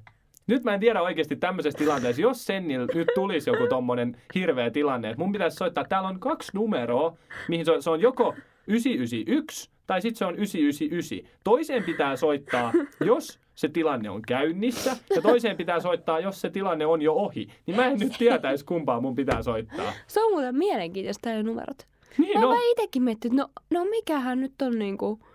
[0.46, 5.10] Nyt mä en tiedä oikeasti tämmöisessä tilanteessa, jos Sennil nyt tulisi joku tommonen hirveä tilanne,
[5.10, 7.16] että mun pitäisi soittaa, täällä on kaksi numeroa,
[7.48, 8.34] mihin se on, se on joko
[8.66, 11.30] 991 tai sitten se on 999.
[11.44, 12.72] Toiseen pitää soittaa,
[13.04, 17.48] jos se tilanne on käynnissä, ja toiseen pitää soittaa, jos se tilanne on jo ohi.
[17.66, 19.92] Niin mä en nyt tietäisi, kumpaa mun pitää soittaa.
[20.06, 21.86] Se on muuten mielenkiintoista täällä numerot.
[22.18, 25.33] Niin, Mä no, itekin miettinyt, että no, no mikähän nyt on niinku situation,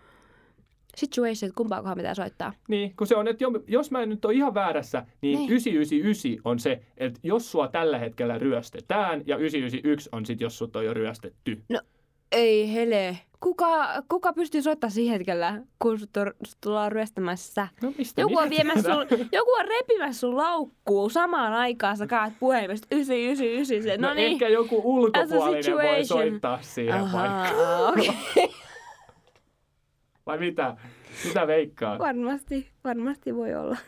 [1.04, 2.54] että kumpaakohan pitää soittaa.
[2.68, 5.50] Niin, kun se on, että jo- jos mä en nyt ole ihan väärässä, niin Niin.
[5.52, 10.76] 999 on se, että jos sua tällä hetkellä ryöstetään, ja 991 on sit, jos sut
[10.76, 11.62] on jo ryöstetty.
[12.32, 13.18] Ei hele.
[13.40, 17.68] Kuka, kuka pystyy soittamaan siihen hetkellä, kun sut, on, sut tullaan ryöstämässä?
[17.82, 22.34] No mistä Joku on, viemässä sun, joku on repimässä sun laukkuun samaan aikaan, sä kaat
[22.40, 23.84] puhelimesta 999.
[23.84, 24.32] Se, No, no, niin.
[24.32, 27.42] ehkä joku ulkopuolinen voi soittaa siihen vaikka.
[27.42, 28.10] Ahaa, okei.
[30.30, 30.78] Vai mitä?
[31.26, 32.00] Mitä veikkaa?
[32.00, 33.78] Varmasti, varmasti voi olla.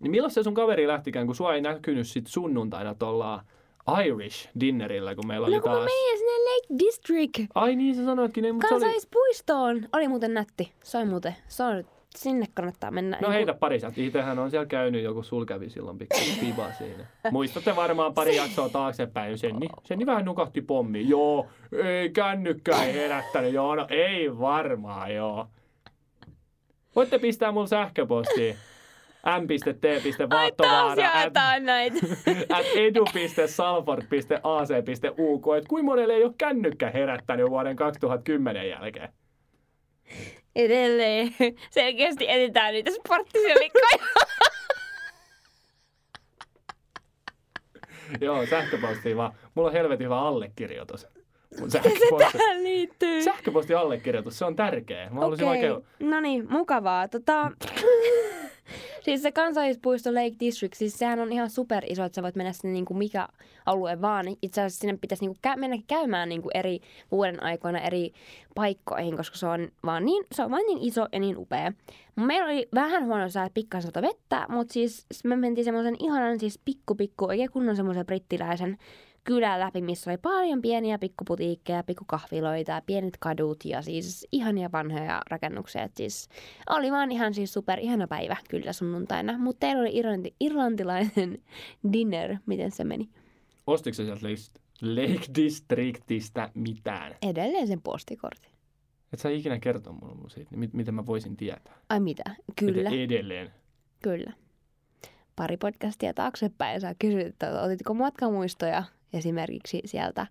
[0.00, 3.44] Niin milloin se sun kaveri lähtikään, kun sua ei näkynyt sit sunnuntaina tuolla
[4.06, 5.84] Irish dinnerillä, kun meillä oli No kun mä taas...
[5.84, 8.80] menin sinne Lake District Ai niin, sä sanoitkin, niin, mutta se oli...
[8.80, 9.88] kansallispuistoon.
[9.92, 10.72] Oli muuten nätti.
[10.82, 11.36] Se on muuten.
[11.48, 11.84] Se on,
[12.16, 13.18] sinne kannattaa mennä.
[13.22, 14.00] No heitä pari sieltä.
[14.00, 17.04] Itsehän on siellä käynyt, joku sul kävi silloin pikku piva siinä.
[17.30, 19.38] Muistatte varmaan pari jaksoa taaksepäin.
[19.38, 21.08] Senni, Senni vähän nukahti pommiin.
[21.08, 21.46] Joo,
[21.84, 23.52] ei kännykkä ei herättänyt.
[23.52, 25.48] Joo, no ei varmaan, joo.
[26.96, 28.56] Voitte pistää mun sähköpostiin
[29.24, 31.32] m.t.vaattovaara at,
[32.76, 35.56] edu.salford.ac.uk.
[35.58, 39.08] Et kuinka monelle ei ole kännykkä herättänyt vuoden 2010 jälkeen?
[40.56, 41.34] Edelleen.
[41.70, 43.86] Selkeästi etsitään niitä sporttiselikkoja.
[48.20, 49.32] Joo, sähköpostiin vaan.
[49.54, 51.06] Mulla on helvetin hyvä allekirjoitus.
[51.58, 52.38] Mun sähköposti.
[52.38, 53.22] Tähän liittyy.
[53.22, 55.10] Sähköpostin allekirjoitus, se on tärkeä.
[55.10, 55.72] Mä Okei, oikein...
[56.00, 57.08] no niin, mukavaa.
[57.08, 57.50] Tota,
[59.02, 62.52] siis se kansallispuisto Lake District, siis sehän on ihan super iso, että sä voit mennä
[62.52, 63.28] sinne niin kuin mikä
[63.66, 64.26] alue vaan.
[64.42, 68.12] Itse asiassa sinne pitäisi kuin kä- mennä käymään niin kuin eri vuoden aikoina eri
[68.54, 71.72] paikkoihin, koska se on vaan niin, se on vaan niin iso ja niin upea.
[72.16, 76.60] Meillä oli vähän huono sää, pikkasen sato vettä, mutta siis me mentiin semmoisen ihanan siis
[76.64, 78.78] pikku pikku, oikein kunnon semmoisen brittiläisen
[79.34, 85.22] kylän läpi, missä oli paljon pieniä pikkuputiikkeja, pikkukahviloita ja pienet kadut ja siis ihania vanhoja
[85.30, 85.82] rakennuksia.
[85.82, 86.28] Et siis
[86.70, 89.38] oli vaan ihan siis super ihana päivä kyllä sunnuntaina.
[89.38, 91.38] Mutta teillä oli irlanti, irlantilainen
[91.92, 92.36] dinner.
[92.46, 93.08] Miten se meni?
[93.66, 94.26] Ostitko sä sieltä
[94.82, 97.14] Lake, Districtistä mitään?
[97.22, 98.50] Edelleen sen postikortin.
[99.12, 101.74] Et sä ikinä kertoa mulle siitä, niin mit- miten mä voisin tietää?
[101.88, 102.22] Ai mitä?
[102.60, 103.50] Kyllä, Miten edelleen.
[104.02, 104.32] kyllä.
[105.36, 110.26] Pari podcastia taaksepäin sä kysyt, että otitko matkamuistoja esimerkiksi sieltä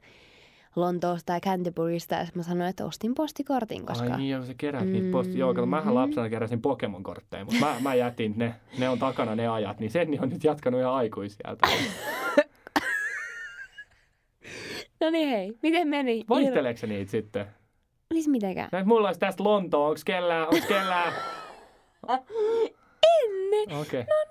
[0.75, 2.15] Lontoosta ja Canterburysta.
[2.15, 4.11] Ja mä sanoin, että ostin postikortin, koska...
[4.11, 4.91] Ai niin, joo, sä kerät mm.
[4.91, 5.39] niitä posti.
[5.39, 8.55] Joo, kato, mähän lapsena keräsin Pokemon-kortteja, mutta mä, mä jätin ne.
[8.77, 11.67] Ne on takana ne ajat, niin sen on nyt jatkanut ihan aikuisieltä.
[14.99, 16.23] No niin hei, miten meni?
[16.29, 17.45] Vaihteleeko niitä sitten?
[18.13, 18.69] Siis mitenkään?
[18.71, 21.13] Näet mulla olisi tästä Lontoa, onks kellään, onks kellään?
[23.03, 23.77] En!
[23.77, 24.01] Okei.
[24.01, 24.03] Okay.
[24.03, 24.28] No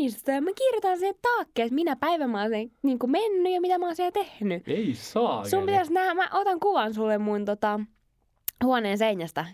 [0.00, 0.40] muistoja.
[0.40, 2.50] Mä kirjoitan sen taakkeen, että minä päivä mä oon
[2.82, 4.68] niin kuin mennyt ja mitä mä oon siellä tehnyt.
[4.68, 5.48] Ei saa.
[5.48, 7.80] Sun pitäisi nähdä, mä otan kuvan sulle mun tota,
[8.64, 9.46] huoneen seinästä,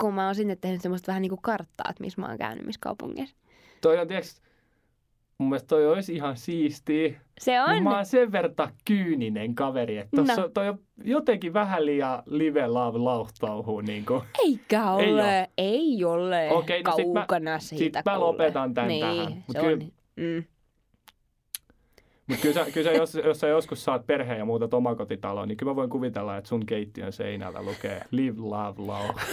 [0.00, 2.66] kun mä oon sinne tehnyt semmoista vähän niin kuin karttaa, että missä mä oon käynyt,
[2.66, 3.36] missä kaupungeissa.
[3.80, 4.42] Toi on, tiiäks,
[5.38, 7.20] mun mielestä toi olisi ihan siistiä.
[7.44, 7.70] Se on.
[7.70, 10.48] Niin mä oon sen verta kyyninen kaveri, että tossa, No.
[10.48, 14.22] toi on jotenkin vähän liian live love lauhtauhuu niin kuin.
[14.44, 15.50] Eikä Ei ole.
[15.58, 16.50] Ei ole.
[16.50, 18.02] Okei, no sit mä- Kaukana sit siitä.
[18.06, 19.32] mä lopetan tän niin, tähän.
[19.32, 19.92] Mut kyllä- on.
[20.16, 20.44] Mm.
[22.26, 25.56] Mutta kyllä, sä, kyllä sä, jos, jos sä joskus saat perheen ja muutat omakotitaloon, niin
[25.56, 29.20] kyllä mä voin kuvitella, että sun keittiön seinällä lukee Live, Love, Love.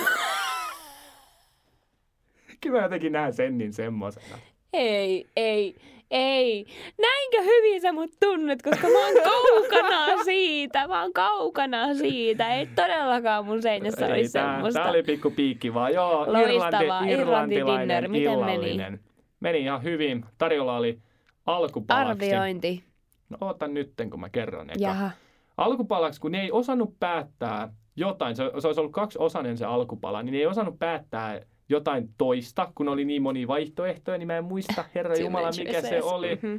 [2.62, 4.38] kyllä mä jotenkin näen sen niin semmosena.
[4.74, 5.76] Ei, ei,
[6.12, 6.66] ei.
[7.02, 10.88] Näinkö hyvin sä mut tunnet, koska mä oon kaukana siitä.
[10.88, 12.54] Mä oon kaukana siitä.
[12.56, 14.80] Ei todellakaan mun seinässä Ei, olisi tää, semmoista.
[14.80, 15.94] tää oli pikku piikki vaan.
[15.94, 16.80] Joo, Loistavaa.
[16.80, 18.08] Irlanti, Irlanti irlantilainen dinner.
[18.08, 18.56] Miten meni?
[18.56, 19.00] illallinen.
[19.40, 20.26] Meni ihan hyvin.
[20.38, 21.00] Tarjolla oli
[21.46, 22.34] alkupalaksi.
[22.34, 22.84] Arviointi.
[23.30, 24.70] No oota nytten, kun mä kerron.
[24.70, 24.80] Eka.
[24.80, 25.12] Jaha.
[25.58, 30.24] alkupalaksi, kun ne ei osannut päättää jotain, se, se olisi ollut kaksi osainen se alkupala,
[30.24, 34.44] niin ne ei osannut päättää jotain toista, kun oli niin monia vaihtoehtoja, niin mä en
[34.44, 36.36] muista, herra Jumala, mikä se oli.
[36.36, 36.56] Mhm.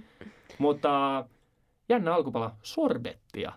[0.59, 1.25] Mutta
[1.89, 3.53] jännä alkupala, sorbettia.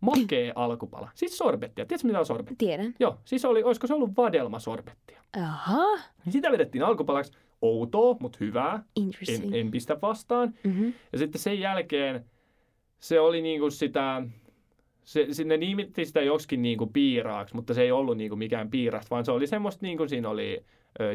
[0.00, 1.10] Makee alkupala.
[1.14, 1.86] Siis sorbettia.
[1.86, 2.66] Tiedätkö mitä on sorbetti?
[2.66, 2.94] Tiedän.
[3.00, 5.20] Joo, siis oli, olisiko se ollut vadelmasorbettia.
[5.42, 5.96] Aha.
[6.24, 7.32] Niin sitä vedettiin alkupalaksi.
[7.62, 8.82] Outoa, mutta hyvää.
[9.28, 10.54] En, en pistä vastaan.
[10.64, 10.88] Mhm.
[11.12, 12.24] Ja sitten sen jälkeen
[13.00, 14.22] se oli niinku sitä,
[15.04, 19.10] se, se, ne nimitti sitä joksikin niinku piiraaksi, mutta se ei ollut niinku mikään piiras,
[19.10, 20.64] vaan se oli semmoista, niinku siinä oli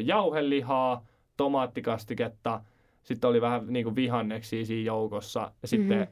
[0.04, 1.04] jauhelihaa,
[1.36, 2.60] tomaattikastiketta,
[3.02, 6.08] sitten oli vähän niinku vihanneksia siinä joukossa ja sitten Mhm.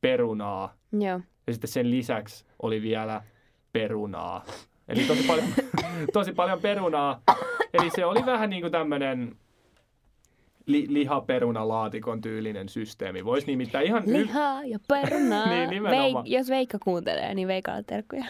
[0.00, 0.74] perunaa.
[0.92, 1.20] Joo.
[1.46, 3.22] Ja sitten sen lisäksi oli vielä
[3.72, 4.44] perunaa.
[4.88, 5.46] Eli tosi paljon,
[6.12, 7.20] tosi paljon perunaa.
[7.74, 9.36] Eli se oli vähän niin kuin tämmöinen
[10.66, 13.24] li, lihaperunalaatikon tyylinen systeemi.
[13.24, 14.02] Voisi nimittäin ihan...
[14.06, 15.46] Lihaa ja perunaa.
[15.54, 16.24] Niin, nimenomaan.
[16.24, 18.24] Veik- jos Veikka kuuntelee, niin Veikalle terkkuja.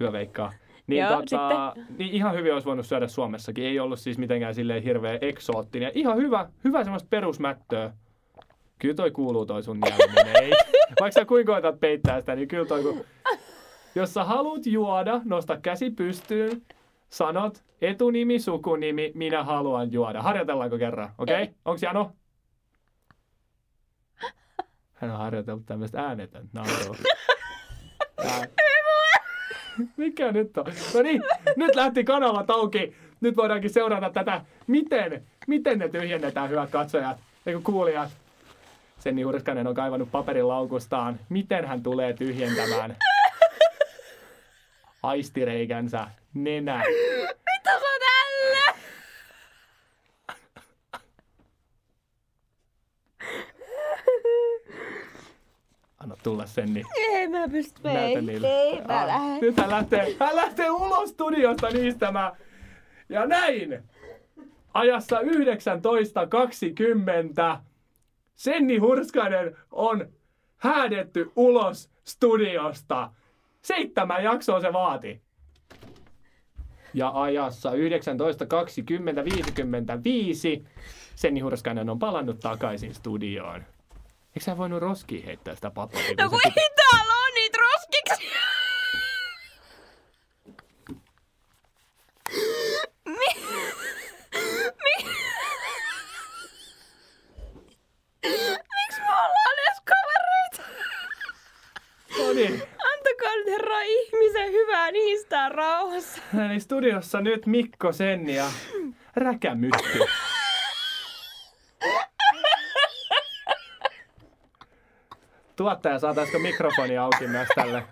[0.00, 0.52] Hyvä veikkaa.
[0.86, 3.64] Niin, Joo, tota, niin ihan hyvin olisi voinut syödä Suomessakin.
[3.64, 5.92] Ei ollut siis mitenkään silleen hirveä eksoottinen.
[5.94, 7.92] Ihan hyvä, hyvä semmoista perusmättöä.
[8.78, 10.42] Kyllä toi kuuluu toi sun jälminen.
[10.42, 10.50] Ei.
[11.00, 13.04] Vaikka sä kuinka koetat peittää sitä, niin kyllä toi kun...
[13.94, 16.62] Jos sä haluat juoda, nosta käsi pystyyn,
[17.08, 20.22] sanot etunimi, sukunimi, minä haluan juoda.
[20.22, 21.34] Harjoitellaanko kerran, okei?
[21.34, 21.46] Okay?
[21.46, 21.54] Ei.
[21.64, 22.12] Onks Jano?
[24.92, 26.96] Hän on harjoitellut tämmöistä äänetöntä naurua.
[29.96, 30.66] Mikä nyt on?
[30.94, 31.22] No niin,
[31.56, 32.96] nyt lähti kanavat auki.
[33.20, 37.16] Nyt voidaankin seurata tätä, miten Miten ne tyhjennetään, hyvät katsojat?
[37.46, 38.10] Eikö kuulijat?
[38.98, 41.20] Senni Hurskanen on kaivannut paperin laukustaan.
[41.28, 42.96] Miten hän tulee tyhjentämään
[45.02, 46.82] aistireikänsä nenä?
[47.56, 48.78] Mitä sä tällä?
[56.24, 56.82] Tulla Senni.
[56.96, 57.80] Ei mä pysty.
[58.22, 58.46] Niille.
[58.48, 59.40] Ei mä Ah, lähden.
[59.40, 62.32] Nyt hän lähtee, hän lähtee ulos studiosta niistämään.
[63.08, 63.82] Ja näin.
[64.74, 65.26] Ajassa 19.20
[68.34, 70.08] Senni Hurskanen on
[70.56, 73.10] häädetty ulos studiosta.
[73.62, 75.22] Seitsemän jaksoa se vaati.
[76.94, 77.76] Ja ajassa 19.20.55
[81.14, 83.64] Senni Hurskanen on palannut takaisin studioon.
[84.36, 86.14] Eikö sä voinut roskiin heittää sitä paperia?
[86.24, 88.28] No kun ei täällä on niitä roskiksi.
[93.06, 93.40] Mi-
[94.84, 95.10] mi-
[98.22, 100.62] Miksi me ollaan edes kavereita?
[102.18, 102.62] No niin.
[102.92, 106.22] Antakaa nyt herra ihmisen hyvää niistä rauhassa.
[106.50, 108.46] Eli studiossa nyt Mikko Senni ja
[109.16, 109.98] Räkämykky.
[115.56, 117.84] Tuottaja, saataisiko mikrofoni auki myös tälle?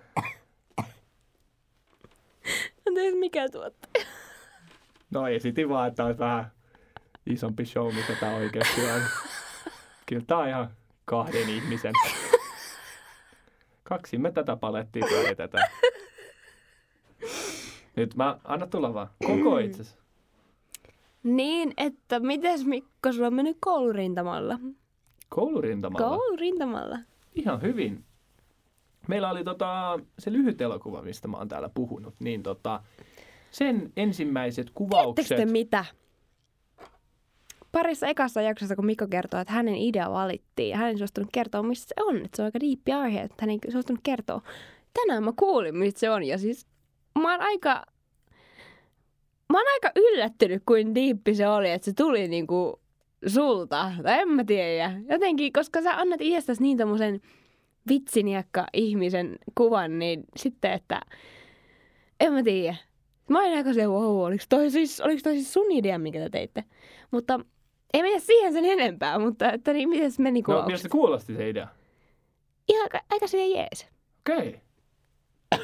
[2.89, 4.07] Anteeksi, mikä tuottaja?
[5.11, 6.53] No esitin vaan, että olisi vähän
[7.27, 9.03] isompi show, mitä tämä oikeasti on.
[10.07, 10.71] Kyllä tämä on ihan
[11.05, 11.93] kahden ihmisen.
[13.85, 15.71] Kaksi me tätä palettia pyöritetään.
[17.97, 19.11] Nyt mä, anna tulla vaan.
[19.27, 19.99] Koko itses.
[21.23, 24.59] Niin, että mites Mikko, sulla on mennyt koulurintamalla?
[25.29, 26.09] Koulurintamalla.
[26.09, 26.99] Koulurintamalla.
[27.35, 28.05] Ihan hyvin.
[29.09, 32.83] Meillä oli tota, se lyhyt elokuva, mistä mä oon täällä puhunut, niin tota,
[33.51, 35.29] sen ensimmäiset kuvaukset...
[35.29, 35.85] Tiedättekö te mitä?
[37.73, 41.63] Parissa ekassa jaksossa, kun Mikko kertoo, että hänen idea valittiin ja hän ei suostunut kertoa,
[41.63, 42.17] mistä se on.
[42.17, 44.43] Että se on aika diippi aihe, että hän ei suostunut kertoa.
[44.95, 46.25] Tänään mä kuulin, mistä se on.
[46.25, 46.67] Ja siis
[47.19, 47.87] mä oon aika,
[49.53, 52.82] mä oon aika yllättynyt, kuin diippi se oli, että se tuli niinku
[53.27, 53.93] sulta.
[54.03, 54.93] Tai en mä tiedä.
[55.09, 57.21] Jotenkin, koska sä annat itsestäsi niin tommosen
[57.89, 61.01] vitsiniekka ihmisen kuvan, niin sitten, että
[62.21, 62.77] en mä tiedä.
[63.29, 66.29] Mä olin aika se, wow, oliko toi siis, oliko toi siis sun idea, minkä te
[66.31, 66.65] teitte?
[67.11, 67.41] Mutta
[67.95, 70.67] ei mennä siihen sen enempää, mutta että niin, miten se meni No, kuvaukset?
[70.67, 71.69] miltä se kuulosti se idea?
[72.69, 73.87] Ihan aika, aika silleen jees.
[74.21, 74.61] Okei.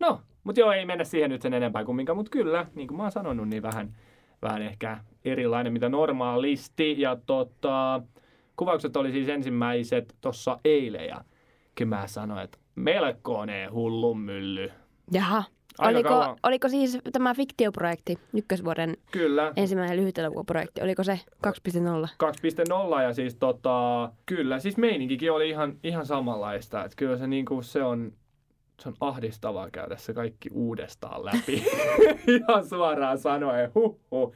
[0.00, 3.02] No, mutta joo, ei mennä siihen nyt sen enempää kumminkaan, mutta kyllä, niin kuin mä
[3.02, 3.96] oon sanonut, niin vähän,
[4.42, 7.00] vähän ehkä erilainen mitä normaalisti.
[7.00, 8.02] Ja tota,
[8.56, 11.24] kuvaukset oli siis ensimmäiset tuossa eilen ja
[11.74, 14.70] kyllä mä sanoin, että melkoinen hullun mylly.
[15.12, 15.44] Jaha.
[15.78, 16.36] Aika Oliko, kauan.
[16.42, 21.52] oliko siis tämä fiktioprojekti, ykkösvuoden Kyllä, ensimmäinen lyhyt elokuvaprojekti, oliko se 2.0?
[22.96, 26.84] 2.0 ja siis tota, kyllä, siis meininkikin oli ihan, ihan samanlaista.
[26.84, 28.12] Että kyllä se, niinku, se on,
[28.80, 31.64] se on ahdistavaa käydä se kaikki uudestaan läpi.
[32.48, 34.32] ihan suoraan sanoen, huhhuh.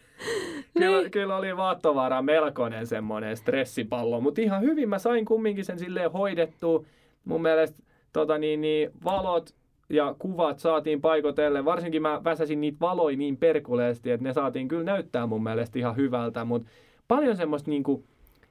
[0.79, 1.11] Kyllä, Niin.
[1.11, 6.85] kyllä oli Vaattovaara melkoinen semmoinen stressipallo, mutta ihan hyvin mä sain kumminkin sen silleen hoidettua.
[7.25, 7.83] Mun mielestä
[8.13, 9.55] tota, niin, niin, valot
[9.89, 11.65] ja kuvat saatiin paikotelle.
[11.65, 15.97] Varsinkin mä väsäsin niitä valoja niin perkuleesti, että ne saatiin kyllä näyttää mun mielestä ihan
[15.97, 16.69] hyvältä, mutta
[17.09, 18.05] paljon semmoista niinku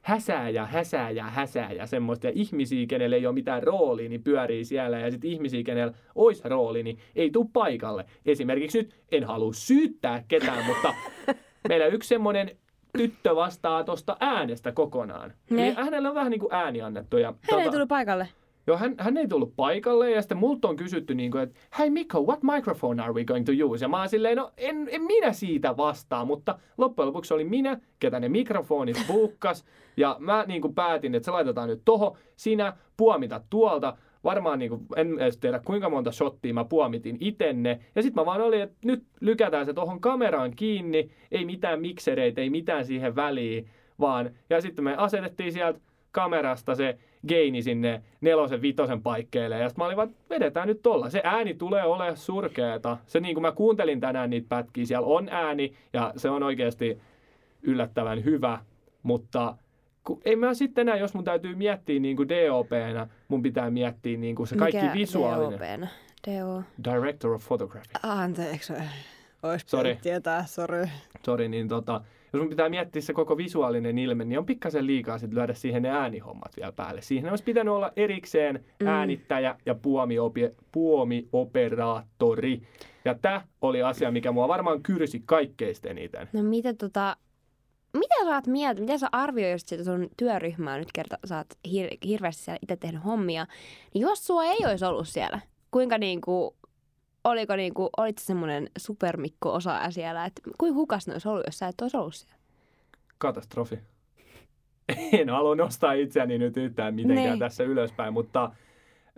[0.10, 2.28] häsää ja häsää ja häsää ja semmoista.
[2.28, 5.00] Ja ihmisiä, kenelle ei ole mitään roolia, niin pyörii siellä.
[5.00, 8.06] Ja sitten ihmisiä, kenellä olisi rooli, niin ei tule paikalle.
[8.26, 10.94] Esimerkiksi nyt, en halua syyttää ketään, mutta
[11.70, 12.52] meillä yksi semmoinen
[12.98, 15.34] tyttö vastaa tuosta äänestä kokonaan.
[15.50, 15.62] Ne.
[15.62, 17.18] Niin hänellä on vähän niin kuin ääni annettu.
[17.18, 18.30] Ja, Hän ei tullut paikalle.
[18.68, 21.90] Joo, hän, hän ei tullut paikalle ja sitten multa on kysytty, niin kuin, että hei
[21.90, 23.86] Mikko, what microphone are we going to use?
[23.86, 27.80] Ja mä oon silleen, no en, en minä siitä vastaa, mutta loppujen lopuksi oli minä,
[28.00, 29.66] ketä ne mikrofonit buukkas.
[29.98, 33.98] Ja mä niin kuin päätin, että se laitetaan nyt toho, sinä puomita tuolta.
[34.24, 37.80] Varmaan niin kuin, en edes tiedä kuinka monta shottia mä puomitin itenne.
[37.96, 42.42] Ja sitten mä vaan olin, että nyt lykätään se tohon kameraan kiinni, ei mitään miksereitä,
[42.42, 44.30] ei mitään siihen väliin, vaan.
[44.50, 45.80] Ja sitten me asetettiin sieltä
[46.12, 46.98] kamerasta se
[47.28, 49.60] geini sinne nelosen, vitosen paikkeille.
[49.60, 51.10] Ja sitten mä olin vaan, että vedetään nyt tolla.
[51.10, 52.98] Se ääni tulee olemaan surkeeta.
[53.06, 57.02] Se niin kuin mä kuuntelin tänään niitä pätkiä, siellä on ääni ja se on oikeasti
[57.64, 58.60] yllättävän hyvä.
[59.04, 59.58] Mutta
[60.04, 64.18] kun, ei mä sitten enää, jos mun täytyy miettiä niin kuin DOPnä, mun pitää miettiä
[64.18, 65.60] niin kuin se kaikki Mikä visuaalinen.
[65.60, 65.88] DOP:nä?
[66.28, 66.64] DO.
[66.84, 67.94] Director of Photography.
[68.04, 68.74] Anteeksi.
[69.44, 70.88] Ois pitänyt tietää, sori.
[71.26, 72.02] Sori, niin tota,
[72.34, 75.82] jos mun pitää miettiä se koko visuaalinen ilme, niin on pikkasen liikaa sit lyödä siihen
[75.82, 77.02] ne äänihommat vielä päälle.
[77.02, 78.88] Siihen olisi pitänyt olla erikseen Mm.
[78.88, 82.62] äänittäjä ja puomiopi- puomioperaattori.
[83.06, 86.28] Ja tämä oli asia, mikä mua varmaan kyrsi kaikkein eniten.
[86.34, 87.18] No mitä tota,
[87.94, 91.98] mitä sä oot mieltä, mitä sä arvioisit sitä sun työryhmää nyt kerta, sä oot hir-
[92.08, 93.46] hirveästi siellä itse tehnyt hommia,
[93.94, 95.40] niin jos sua ei olisi ollut siellä,
[95.72, 96.56] kuinka niinku,
[97.24, 101.68] oliko niinku, olit semmoinen supermikko osaaja siellä, että kuinka hukas ne olisi ollut, jos sä
[101.68, 102.40] et olisi ollut siellä?
[103.18, 103.80] Katastrofi.
[105.20, 107.40] En halua nostaa itseäni nyt yhtään mitenkään Niin.
[107.40, 108.52] tässä ylöspäin, mutta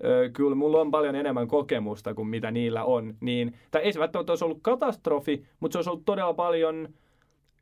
[0.04, 3.16] ö, kyllä mulla on paljon enemmän kokemusta kuin mitä niillä on.
[3.20, 6.90] Niin, tai ei se välttämättä olisi ollut katastrofi, mutta se olisi ollut todella paljon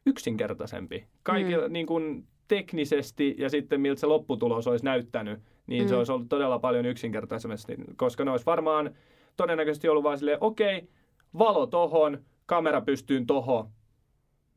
[0.05, 1.05] yksinkertaisempi.
[1.23, 1.73] Kaikilla mm.
[1.73, 5.89] niin kuin, teknisesti ja sitten miltä se lopputulos olisi näyttänyt, niin mm.
[5.89, 7.57] se olisi ollut todella paljon yksinkertaisemmin,
[7.95, 8.95] koska ne olisi varmaan
[9.43, 10.87] todennäköisesti ollut vaan silleen, okei,
[11.37, 13.69] valo tohon, kamera pystyyn tohon,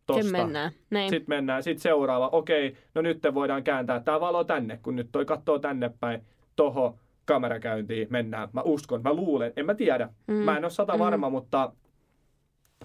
[0.07, 0.22] tosta.
[0.22, 0.72] Sen mennään.
[0.91, 1.11] Näin.
[1.11, 5.24] Sitten mennään, sitten seuraava, okei, no nyt voidaan kääntää tämä valo tänne, kun nyt toi
[5.24, 6.20] katsoo tänne päin,
[6.57, 8.49] toho kamerakäyntiin, mennään.
[8.53, 10.09] Mä uskon, mä luulen, en mä tiedä.
[10.26, 10.35] Mm.
[10.35, 11.33] Mä en ole sata varma, mm.
[11.33, 11.72] mutta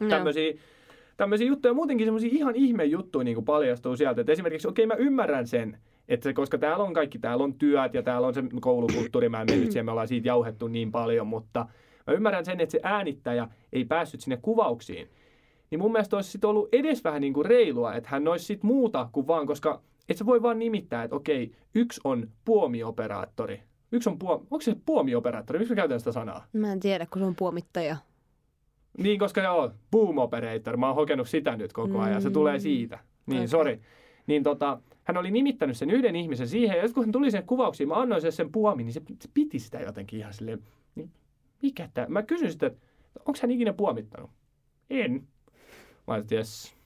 [0.09, 0.53] tämmöisiä
[1.17, 4.21] tämmöisiä juttuja, muutenkin semmoisia ihan ihme juttuja niin paljastuu sieltä.
[4.21, 5.77] Et esimerkiksi, okei, mä ymmärrän sen,
[6.07, 9.41] että se, koska täällä on kaikki, täällä on työt ja täällä on se koulukulttuuri, mä
[9.41, 11.65] en mennyt siihen, me ollaan siitä jauhettu niin paljon, mutta
[12.07, 15.09] mä ymmärrän sen, että se äänittäjä ei päässyt sinne kuvauksiin.
[15.71, 18.63] Niin mun mielestä olisi sit ollut edes vähän niin kuin reilua, että hän olisi sit
[18.63, 23.61] muuta kuin vaan, koska et sä voi vaan nimittää, että okei, yksi on puomioperaattori.
[23.91, 24.33] Yksi on puo...
[24.33, 25.59] Onko se puomioperaattori?
[25.59, 26.45] Miksi mä käytän sitä sanaa?
[26.53, 27.97] Mä en tiedä, kun se on puomittaja.
[28.97, 32.99] Niin, koska joo, boom operator, mä oon hokenut sitä nyt koko ajan, se tulee siitä.
[33.25, 33.47] Niin, Okei.
[33.47, 33.79] sorry.
[34.27, 37.45] Niin tota, hän oli nimittänyt sen yhden ihmisen siihen, ja sitten kun hän tuli sen
[37.45, 40.63] kuvauksiin, mä annoin sen sen puomin, niin se, se piti sitä jotenkin ihan silleen,
[40.95, 41.11] niin
[41.61, 42.05] mikä tää?
[42.09, 42.79] Mä kysyin sitä, että
[43.25, 44.29] onko hän ikinä puomittanut?
[44.89, 45.27] En.
[46.07, 46.77] Mä ajattelin, jes.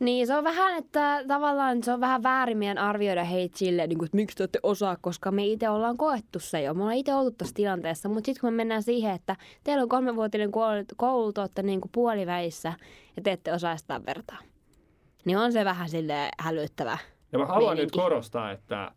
[0.00, 3.98] Niin, se on vähän, että tavallaan se on vähän väärin meidän arvioida heitä silleen, niin
[3.98, 6.74] kuin, että miksi te ette osaa, koska me itse ollaan koettu se jo.
[6.74, 9.88] Me ollaan itse ollut tässä tilanteessa, mutta sitten kun me mennään siihen, että teillä on
[9.88, 12.72] kolmevuotinen koulu, koulu te olette niin kuin puoliväissä
[13.16, 14.38] ja te ette osaa sitä vertaa.
[15.24, 16.98] Niin on se vähän sille hälyttävä.
[17.32, 17.96] Ja mä haluan Meininki.
[17.96, 18.92] nyt korostaa, että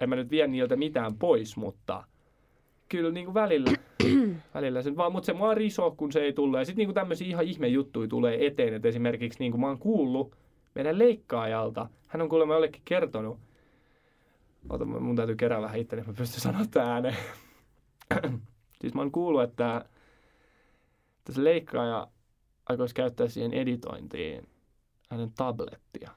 [0.00, 2.04] en mä nyt vie niiltä mitään pois, mutta
[2.88, 3.70] kyllä niin kuin välillä,
[4.54, 6.58] välillä sen vaan, mutta se mua risoo, kun se ei tullut.
[6.58, 9.78] Ja sitten niin tämmöisiä ihan ihme juttuja tulee eteen, että esimerkiksi niin kuin mä oon
[9.78, 10.36] kuullut
[10.74, 13.38] meidän leikkaajalta, hän on kuulemma jollekin kertonut,
[14.68, 17.16] Ota, mun täytyy kerää vähän itteni, että mä pystyn sanoa tämän ääneen.
[18.80, 19.84] siis mä oon kuullut, että,
[21.30, 22.08] se leikkaaja
[22.66, 24.48] aikoisi käyttää siihen editointiin
[25.10, 26.10] hänen tablettia.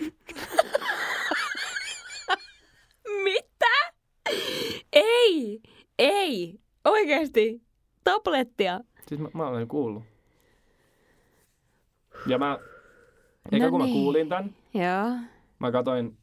[3.24, 3.92] Mitä?
[4.92, 5.60] Ei!
[5.98, 6.60] Ei!
[6.84, 7.62] Oikeesti!
[8.04, 8.80] Tablettia!
[9.08, 10.02] Siis mä, mä olen kuullut.
[12.26, 12.58] Ja mä,
[13.52, 13.94] eikä No kun mä niin.
[13.94, 15.16] kuulin tämän, Joo.
[15.58, 16.16] mä katsoin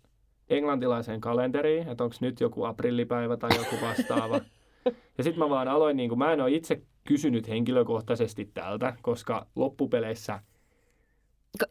[0.49, 4.35] englantilaiseen kalenteriin, että onko nyt joku aprillipäivä tai joku vastaava.
[5.17, 9.47] ja sitten mä vaan aloin, niin kuin, mä en ole itse kysynyt henkilökohtaisesti tältä, koska
[9.55, 10.39] loppupeleissä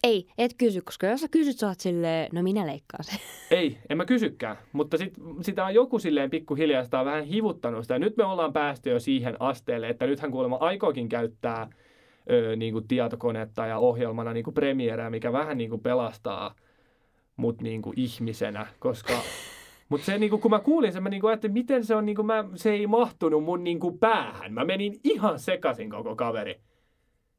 [0.03, 3.18] ei, et kysy, koska jos sä kysyt, sä oot silleen, no minä leikkaan sen.
[3.59, 7.85] Ei, en mä kysykään, mutta sit, sitä on joku silleen pikkuhiljaa, sitä on vähän hivuttanut
[7.85, 7.95] sitä.
[7.95, 11.70] Ja nyt me ollaan päästy jo siihen asteelle, että nythän kuulemma aikoikin käyttää
[12.31, 16.55] ö, niin kuin tietokonetta ja ohjelmana niin kuin Premiereä, mikä vähän niin kuin pelastaa
[17.37, 19.12] mut niin kuin ihmisenä, koska...
[19.89, 22.07] Mutta se, niin kuin, kun mä kuulin sen, mä niin kuin ajattelin, miten se on,
[22.07, 24.53] niin kuin mä, se ei mahtunut mun niin kuin päähän.
[24.53, 26.53] Mä menin ihan sekaisin koko kaveri.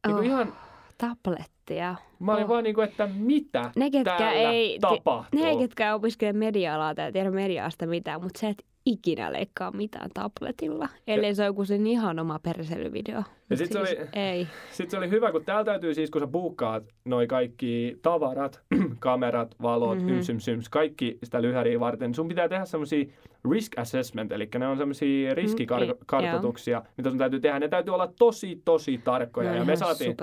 [0.08, 0.26] Niin kuin Oh.
[0.26, 0.54] ihan,
[1.00, 1.96] Tablettia.
[2.20, 2.50] mä olin Oh.
[2.50, 5.40] vaan niin kuin, että mitä Ne, ketkä täällä ei, tapahtuu?
[5.44, 10.90] ne, ketkä opiskelee media-alaa tai tiedä mediasta mitään, mutta se et ikinä leikkaa mitään tabletilla,
[11.08, 13.24] ellei se ole joku sen ihan oma perseilyvideo.
[13.50, 14.48] Mut sit se oli- Ei.
[14.72, 18.62] Sitten se oli hyvä, kun täällä täytyy siis, kun sä buukkaat noi kaikki tavarat,
[19.00, 20.06] kamerat, valot, Mhm.
[20.06, 20.18] mm-hmm.
[20.18, 23.06] yms, yms, yms, kaikki sitä lyhäriä varten, sun pitää tehdä semmoisia
[23.52, 27.60] risk assessment, eli ne on semmoisia riskikartoituksia, mitä sun täytyy tehdä.
[27.60, 29.46] Ne täytyy olla tosi, tosi tarkkoja.
[29.46, 30.16] Ne on ja me saatiin,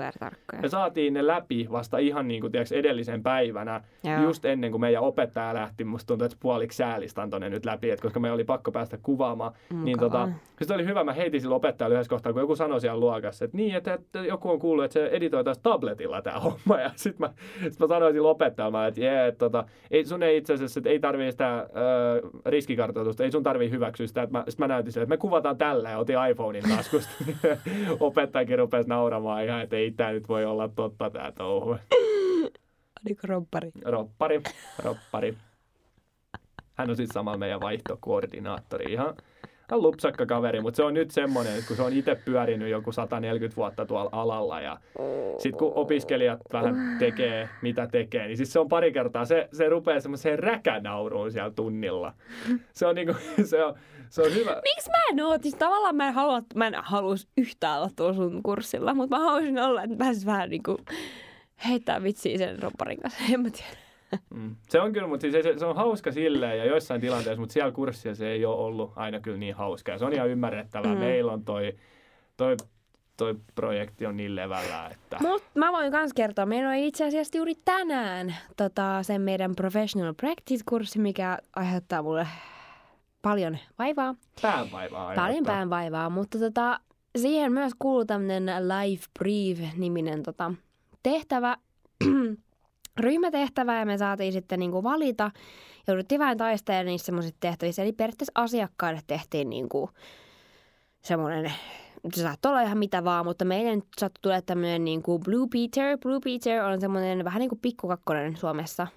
[0.61, 4.23] me saatiin ne läpi vasta ihan niin kuin, tiiäks, edellisen päivänä, Joo.
[4.23, 5.83] just ennen kuin meidän opettaja lähti.
[5.83, 8.97] Musta tuntuu, että puoliksi säälistä antoi ne nyt läpi, että koska me oli pakko päästä
[9.03, 9.51] kuvaamaan.
[9.83, 10.27] Niin Mukavaa.
[10.27, 13.45] tota, se oli hyvä, mä heitin sille opettajalle yhdessä kohtaa, kun joku sanoi siellä luokassa,
[13.45, 16.81] että niin, että, että joku on kuullut, että se editoi taas tabletilla tämä homma.
[16.81, 17.33] Ja sitten mä,
[17.69, 20.89] sit mä sanoin sille opettajalle, että jee, että tota, ei, sun ei itse asiassa, että
[20.89, 21.67] ei tarvii sitä ö,
[22.45, 24.23] riskikartoitusta, ei sun tarvii hyväksyä sitä.
[24.23, 27.11] Että mä, näytin sille, että me kuvataan tällä ja otin iPhonein taskusta.
[27.99, 31.77] Opettajakin rupesi nauramaan ihan, että ei tämä nyt voi olla totta tämä touhu.
[33.05, 33.71] Oliko romppari?
[33.85, 34.41] Roppari,
[34.83, 35.37] roppari.
[36.73, 38.93] Hän on sitten samalla meidän vaihtokoordinaattori.
[38.93, 39.13] Ihan,
[39.71, 42.91] ihan lupsakka kaveri, mutta se on nyt semmoinen, että kun se on itse pyörinyt joku
[42.91, 44.77] 140 vuotta tuolla alalla ja
[45.37, 49.69] sitten kun opiskelijat vähän tekee, mitä tekee, niin siis se on pari kertaa, se, se
[49.69, 52.13] rupeaa semmoiseen räkänauruun siellä tunnilla.
[52.73, 53.15] Se on niinku,
[53.49, 53.75] se on,
[54.09, 54.61] se on hyvä.
[54.75, 55.37] Miksi mä en oo?
[55.41, 59.23] Siis tavallaan mä en halua, mä en halus yhtään olla tuolla sun kurssilla, mutta mä
[59.23, 60.77] haluaisin olla, että pääsis vähän niinku
[61.67, 63.23] heittää vitsiä sen ropparin kanssa.
[63.33, 63.86] En mä tiedä.
[64.33, 64.55] Mm.
[64.69, 67.71] Se on kyllä, mutta siis se, se on hauska silleen ja joissain tilanteissa, mutta siellä
[67.71, 69.91] kurssilla se ei ole ollut aina kyllä niin hauska.
[69.91, 70.93] Ja se on ihan ymmärrettävää.
[70.93, 70.99] Mm.
[70.99, 71.73] Meillä on toi,
[72.37, 72.57] toi,
[73.17, 75.17] toi projekti on niin levällä, että...
[75.21, 80.13] Mut mä voin kans kertoa, meillä on itse asiassa juuri tänään tota, sen meidän professional
[80.13, 82.27] practice-kurssi, mikä aiheuttaa mulle
[83.21, 84.15] paljon vaivaa.
[84.41, 85.55] Päänvaivaa Paljon aiheuttaa.
[85.55, 86.79] päänvaivaa, mutta tota,
[87.17, 90.53] siihen myös kuuluu tämmöinen Life Brief-niminen tota,
[91.03, 91.57] tehtävä,
[92.99, 95.31] ryhmätehtävä ja me saatiin sitten niinku valita.
[95.87, 97.83] Jouduttiin vähän taistelemaan niissä semmoisissa tehtävissä.
[97.83, 99.89] Eli periaatteessa asiakkaille tehtiin niinku
[101.01, 101.51] semmoinen,
[102.15, 105.97] se saattoi olla ihan mitä vaan, mutta meille nyt sattui tulla tämmöinen niinku Blue Peter.
[105.97, 108.87] Blue Peter on semmoinen vähän niin kuin pikkukakkonen Suomessa.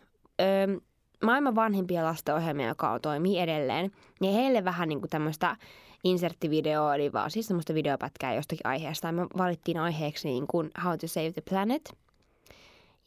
[0.41, 0.81] Öö,
[1.25, 3.91] maailman vanhimpia lastenohjelmia, joka on, toimii edelleen.
[4.21, 5.57] Ja heille vähän niin kuin tämmöistä
[6.05, 9.13] inserttivideoa, eli vaan siis semmoista videopätkää jostakin aiheesta.
[9.13, 11.97] Me valittiin aiheeksi niin kuin How to Save the Planet.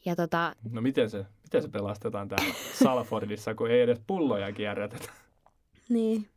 [0.04, 5.08] Ja tota, No miten se, miten se pelastetaan täällä Salfordissa, kun ei edes pulloja kierrätetä?
[5.88, 6.28] niin.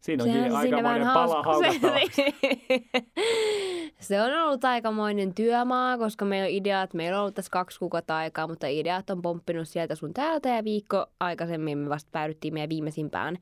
[0.00, 2.22] Siinä onkin Sehän se aikamoinen vähän pala hauska- haukattavaksi.
[4.00, 8.16] Se on ollut aikamoinen työmaa, koska meillä on ideat, meillä on ollut tässä kaksi kuukautta
[8.16, 12.68] aikaa, mutta ideat on pomppinut sieltä sun täältä ja viikko aikaisemmin me vasta päädyttiin meidän
[12.68, 13.38] viimeisimpään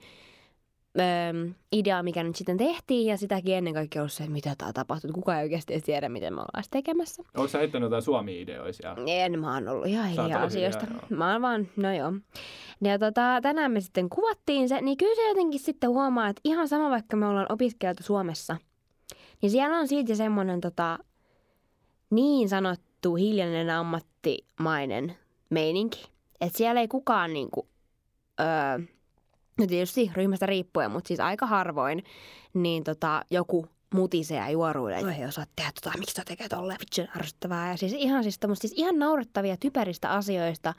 [0.99, 4.73] öö, ideaan, mikä nyt sitten tehtiin ja sitäkin ennen kaikkea ollut se, että mitä tämä
[4.73, 5.11] tapahtuu.
[5.13, 7.23] Kukaan ei oikeasti edes tiedä, miten me ollaan tekemässä.
[7.35, 8.97] Onko sä heittänyt jotain Suomi-ideoisia?
[9.07, 10.87] En, mä oon ollut ihan hiljaa hiljaa, asioista.
[10.91, 11.01] joo.
[11.11, 12.13] Mä oon vaan, no joo.
[12.85, 16.69] Ja tota, tänään me sitten kuvattiin se, niin kyllä se jotenkin sitten huomaa, että ihan
[16.69, 18.57] sama vaikka me ollaan opiskeltu Suomessa,
[19.43, 20.99] niin siellä on silti semmoinen tota,
[22.11, 25.17] niin sanottu hiljainen ammattimainen
[25.51, 26.09] meininki.
[26.41, 27.69] Että siellä ei kukaan niinku,
[28.41, 28.87] öö,
[29.59, 32.05] no tietysti ryhmästä riippuen, mutta siis aika harvoin,
[32.55, 37.01] niin tota, joku mutisee ja juoruilee, ei osaa tehdä tota, miksi sä tekee tolleen, vitsi
[37.01, 37.71] on ärsyttävää.
[37.71, 40.75] Ja siis ihan, siis, tommoista, siis ihan naurettavia typeristä asioista.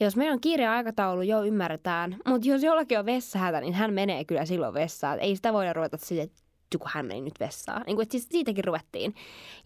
[0.00, 2.16] Jos meillä on kiire aikataulu, jo ymmärretään.
[2.28, 5.20] Mutta jos jollakin on vessahätä, niin hän menee kyllä silloin vessaan.
[5.20, 7.82] Ei sitä voida ruveta sille, että kun hän ei nyt vessaa.
[7.86, 9.14] Niin kuin, siis siitäkin ruvettiin.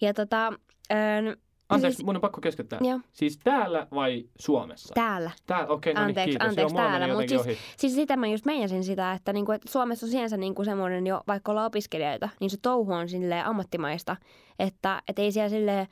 [0.00, 0.52] Ja tota,
[0.92, 1.36] öö,
[1.68, 2.78] Anteeksi, siis- mun on pakko keskeyttää.
[2.82, 3.00] Joo.
[3.12, 4.94] Siis täällä vai Suomessa?
[4.94, 5.30] täällä.
[5.46, 6.48] Täällä, okei, no niin, Anteeksi, kiitos.
[6.48, 7.58] anteeksi Joo, täällä, mutta siis, ohi.
[7.76, 11.22] siis sitä mä just meinasin sitä, että, niinku, että Suomessa on sinänsä niinku semmoinen jo,
[11.28, 14.16] vaikka ollaan opiskelijoita, niin se touhu on silleen ammattimaista,
[14.58, 15.86] että et ei siellä silleen,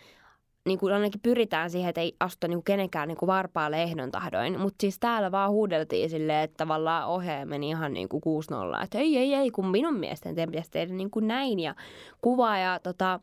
[0.66, 4.61] niin kuin ainakin pyritään siihen, että ei astuta niin kenenkään niin varpaalle ehdon tahdoin.
[4.61, 8.22] Mutta siis täällä vaan huudeltiin silleen, että tavallaan ohjaaja meni ihan niin kuin
[8.81, 8.85] 6-0.
[8.85, 11.61] Että ei, ei, ei, kun minun mielestäni teidän pitäisi tehdä niin kuin näin.
[11.61, 11.75] Ja
[12.20, 13.20] kuvaaja, tota,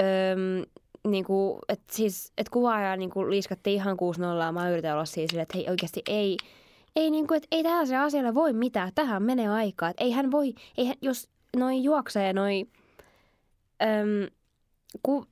[0.00, 0.64] öm,
[1.08, 3.96] niin kuin, että siis, että kuvaaja niin kuin liiskattiin ihan
[4.48, 4.52] 6-0.
[4.52, 6.36] Mä yritän olla siis että hei oikeasti ei,
[6.96, 8.92] ei, niin kuin, että ei tällaiselle asialle voi mitään.
[8.94, 9.88] Tähän menee aikaa.
[9.88, 12.66] Että ei hän voi, ei hän, jos noi juoksee, noi
[13.82, 14.30] öm,
[15.02, 15.26] ku,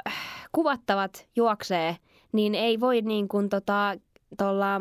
[0.53, 1.97] kuvattavat juoksee,
[2.33, 3.95] niin ei voi niin kuin tota,
[4.39, 4.81] tolla,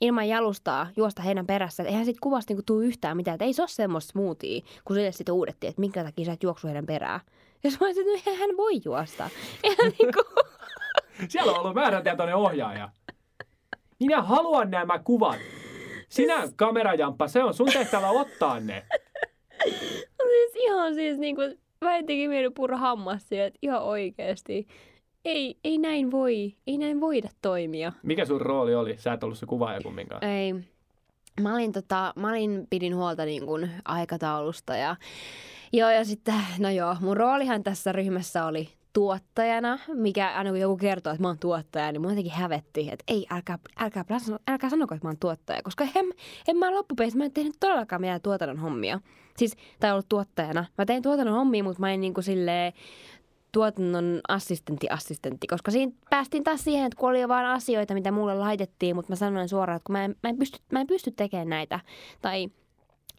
[0.00, 1.82] ilman jalustaa juosta heidän perässä.
[1.82, 3.34] Et eihän siitä kuvasta niin tule yhtään mitään.
[3.34, 6.42] Et ei se ole semmoista smoothia, kun sille sitten uudettiin, että minkä takia sä et
[6.42, 7.20] juoksu heidän perään.
[7.66, 9.30] Ja mä olisin, että no hän voi juosta.
[9.62, 10.44] Eihän niin kuin,
[11.28, 12.88] Siellä on ollut määrätietoinen ohjaaja.
[14.00, 15.38] Minä haluan nämä kuvat.
[16.08, 18.86] Sinä kamerajamppa, se on sun tehtävä ottaa ne.
[20.32, 24.66] siis ihan siis niin kuin, mä jotenkin mieli purra hammas että ihan oikeasti.
[25.24, 27.92] Ei, ei näin voi, ei näin voida toimia.
[28.02, 28.96] Mikä sun rooli oli?
[28.98, 30.24] Sä et ollut se kuvaaja kumminkaan.
[30.24, 30.54] Ei.
[31.40, 34.96] Mä olin, tota, mä olin, pidin huolta niin kuin aikataulusta ja
[35.72, 40.76] joo ja sitten, no joo, mun roolihan tässä ryhmässä oli tuottajana, mikä aina kun joku
[40.76, 44.04] kertoo, että mä oon tuottaja, niin mun jotenkin hävetti, että ei, älkää, älkää,
[44.48, 46.06] älkää, sanoko, että mä oon tuottaja, koska en,
[46.48, 49.00] en mä loppupeleissä, mä en tehnyt todellakaan mitään tuotannon hommia.
[49.36, 50.64] Siis, tai ollut tuottajana.
[50.78, 52.72] Mä tein tuotannon hommia, mutta mä en niin kuin silleen,
[53.52, 58.10] tuotannon assistentti assistentti, koska siinä päästiin taas siihen, että kun oli jo vaan asioita, mitä
[58.10, 60.86] mulle laitettiin, mutta mä sanoin suoraan, että kun mä en, mä en, pysty, mä en
[60.86, 61.80] pysty tekemään näitä,
[62.22, 62.48] tai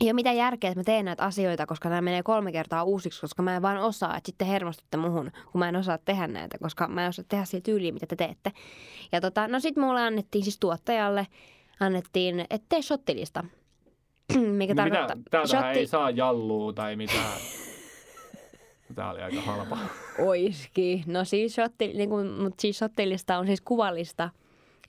[0.02, 3.22] ei ole mitään järkeä, että mä teen näitä asioita, koska nämä menee kolme kertaa uusiksi,
[3.22, 6.58] koska mä en vaan osaa, että sitten hermostutte muhun, kun mä en osaa tehdä näitä,
[6.58, 8.52] koska mä en osaa tehdä siitä tyyliä, mitä te teette.
[9.12, 11.28] Ja tota, no sit mulle annettiin siis tuottajalle,
[11.80, 13.44] annettiin, että tee shottilista.
[14.34, 15.16] Mikä Niin tarkoittaa...
[15.16, 17.40] mitä, täältähän ei saa jallua tai mitään.
[18.96, 19.78] Tää oli aika halpa.
[20.20, 21.04] Oiski.
[21.06, 24.30] No siis, shotti, niin kuin, mutta siis shottilista on siis kuvallista.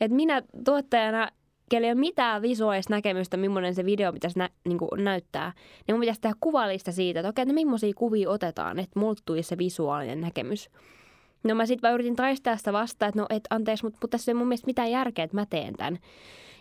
[0.01, 1.29] Et minä tuottajana,
[1.69, 5.53] kellä ei ole mitään visuaalista näkemystä, millainen se video pitäisi nä, niin kuin näyttää,
[5.87, 9.59] niin mun pitäisi tehdä kuvallista siitä, että okei, no millaisia kuvia otetaan, että mulle se
[9.59, 10.71] visuaalinen näkemys.
[11.45, 14.35] No mä sitten yritin taistella sitä vastaan, että no et anteeksi, mutta, mutta tässä ei
[14.35, 15.99] mun mielestä mitään järkeä, että mä teen tämän.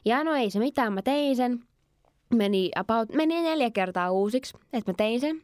[0.06, 1.60] Ja no ei se mitään, mä tein sen.
[2.36, 5.42] Meni, about, meni neljä kertaa uusiksi, että mä tein sen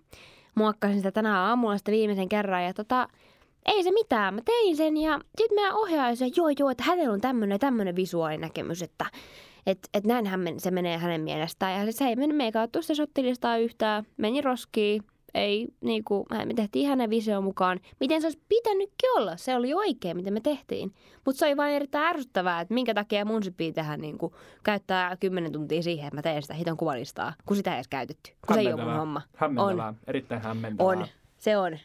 [0.55, 2.64] muokkasin sitä tänään aamulla sitä viimeisen kerran.
[2.64, 3.07] Ja tota,
[3.66, 7.14] ei se mitään, mä tein sen ja sitten mä ohjaaja se, joo joo, että hänellä
[7.14, 9.05] on tämmöinen tämmöinen visuaalinäkemys, että
[9.68, 11.88] et, et näinhän men, se menee hänen mielestään.
[11.88, 15.03] Ja se ei mennyt meikä ottu sitä shottilistaa yhtään, meni roskiin,
[15.34, 17.80] ei, niinku, me tehtiin hänen visioon mukaan.
[17.99, 19.38] Miten se olisi pitänytkin olla?
[19.38, 20.93] Se oli oikein, mitä me tehtiin.
[21.26, 25.51] Mutta se oli vain erittäin ärsyttävää, että minkä takia mun pitää tehdä niinku, käyttää kymmenen
[25.51, 28.32] tuntia siihen, että mä teen sitä hiton kuvalistaa, kun sitä ei edes käytetty.
[28.47, 29.22] Kun se ei ole mun homma.
[29.36, 29.95] Hämmentävää, on.
[30.07, 30.91] erittäin hämmentävää.
[30.91, 31.07] On,
[31.38, 31.78] se on.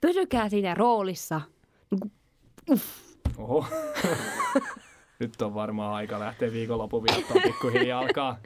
[0.00, 1.40] Pysykää siinä roolissa.
[1.90, 2.10] Niinku,
[2.70, 2.84] uff.
[3.38, 3.66] Oho.
[5.18, 8.38] Nyt on varmaan aika lähteä viikonlopun viettoon pikkuhiljaa alkaa.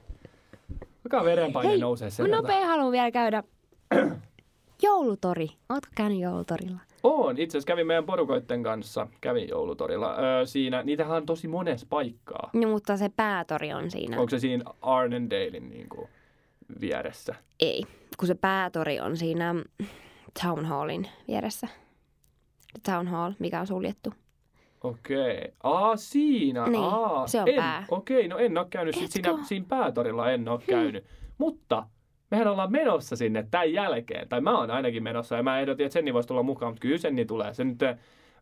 [1.04, 2.30] Alkaa verenpaine Hei, nousee sen.
[2.30, 3.42] nopea haluan vielä käydä
[4.82, 5.48] Joulutori.
[5.68, 6.78] Ootko käynyt joulutorilla?
[7.02, 7.38] Oon.
[7.38, 9.06] Itse asiassa kävin meidän porukoitten kanssa.
[9.20, 10.16] Kävin joulutorilla.
[10.18, 12.50] Öö, siinä, niitähän on tosi monessa paikkaa.
[12.52, 14.20] No, mutta se päätori on siinä.
[14.20, 16.08] Onko se siinä Arnendalein niin kuin,
[16.80, 17.34] vieressä?
[17.60, 17.82] Ei,
[18.18, 19.54] kun se päätori on siinä
[20.42, 21.68] Town Hallin vieressä.
[22.82, 24.14] Town Hall, mikä on suljettu.
[24.84, 25.52] Okei.
[25.62, 26.66] Aa, siinä.
[26.66, 27.84] Niin, Aa, se on en, pää.
[27.90, 28.94] Okei, no en ole käynyt.
[28.94, 30.66] Sit siinä, siinä päätorilla en ole hmm.
[30.66, 31.04] käynyt.
[31.38, 31.86] Mutta
[32.30, 34.28] mehän ollaan menossa sinne tämän jälkeen.
[34.28, 36.98] Tai mä oon ainakin menossa ja mä ehdotin, että Senni voisi tulla mukaan, mutta kyllä
[36.98, 37.54] Senni tulee.
[37.54, 37.78] Se nyt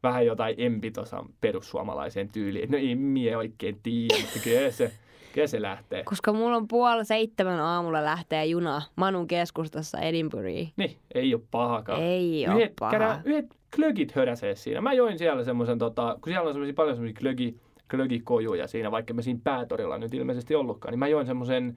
[0.03, 2.71] vähän jotain empitosa perussuomalaiseen tyyliin.
[2.71, 4.93] No ei mie oikein tiedä, mutta kyllä se,
[5.33, 6.05] kyllä se lähtee.
[6.05, 10.73] Koska mulla on puoli seitsemän aamulla lähtee juna Manun keskustassa Edinburghiin.
[10.77, 12.03] Niin, ei ole pahakaan.
[12.03, 12.91] Ei ole paha.
[12.91, 14.81] Käydään, yhdet klögit höräsee siinä.
[14.81, 17.61] Mä join siellä semmoisen, tota, kun siellä on semmoisia paljon semmoisia klögi,
[17.91, 21.77] klögikojuja siinä, vaikka me siinä päätorilla nyt ilmeisesti ollutkaan, niin mä join semmoisen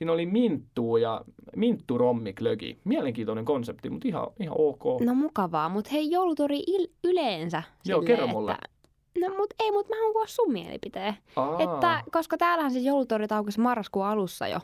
[0.00, 1.24] Siinä oli minttu ja
[1.56, 2.80] minttu rommi klögi.
[2.84, 5.00] Mielenkiintoinen konsepti, mutta ihan, ihan ok.
[5.04, 7.62] No mukavaa, mutta hei joulutori il- yleensä.
[7.84, 8.52] Joo, kerro mulle.
[8.52, 9.28] Että...
[9.28, 11.14] No mut ei, mut mä haluan kuulla sun mielipiteen.
[11.58, 14.60] Että, koska täällähän se joulutori aukesi marraskuun alussa jo.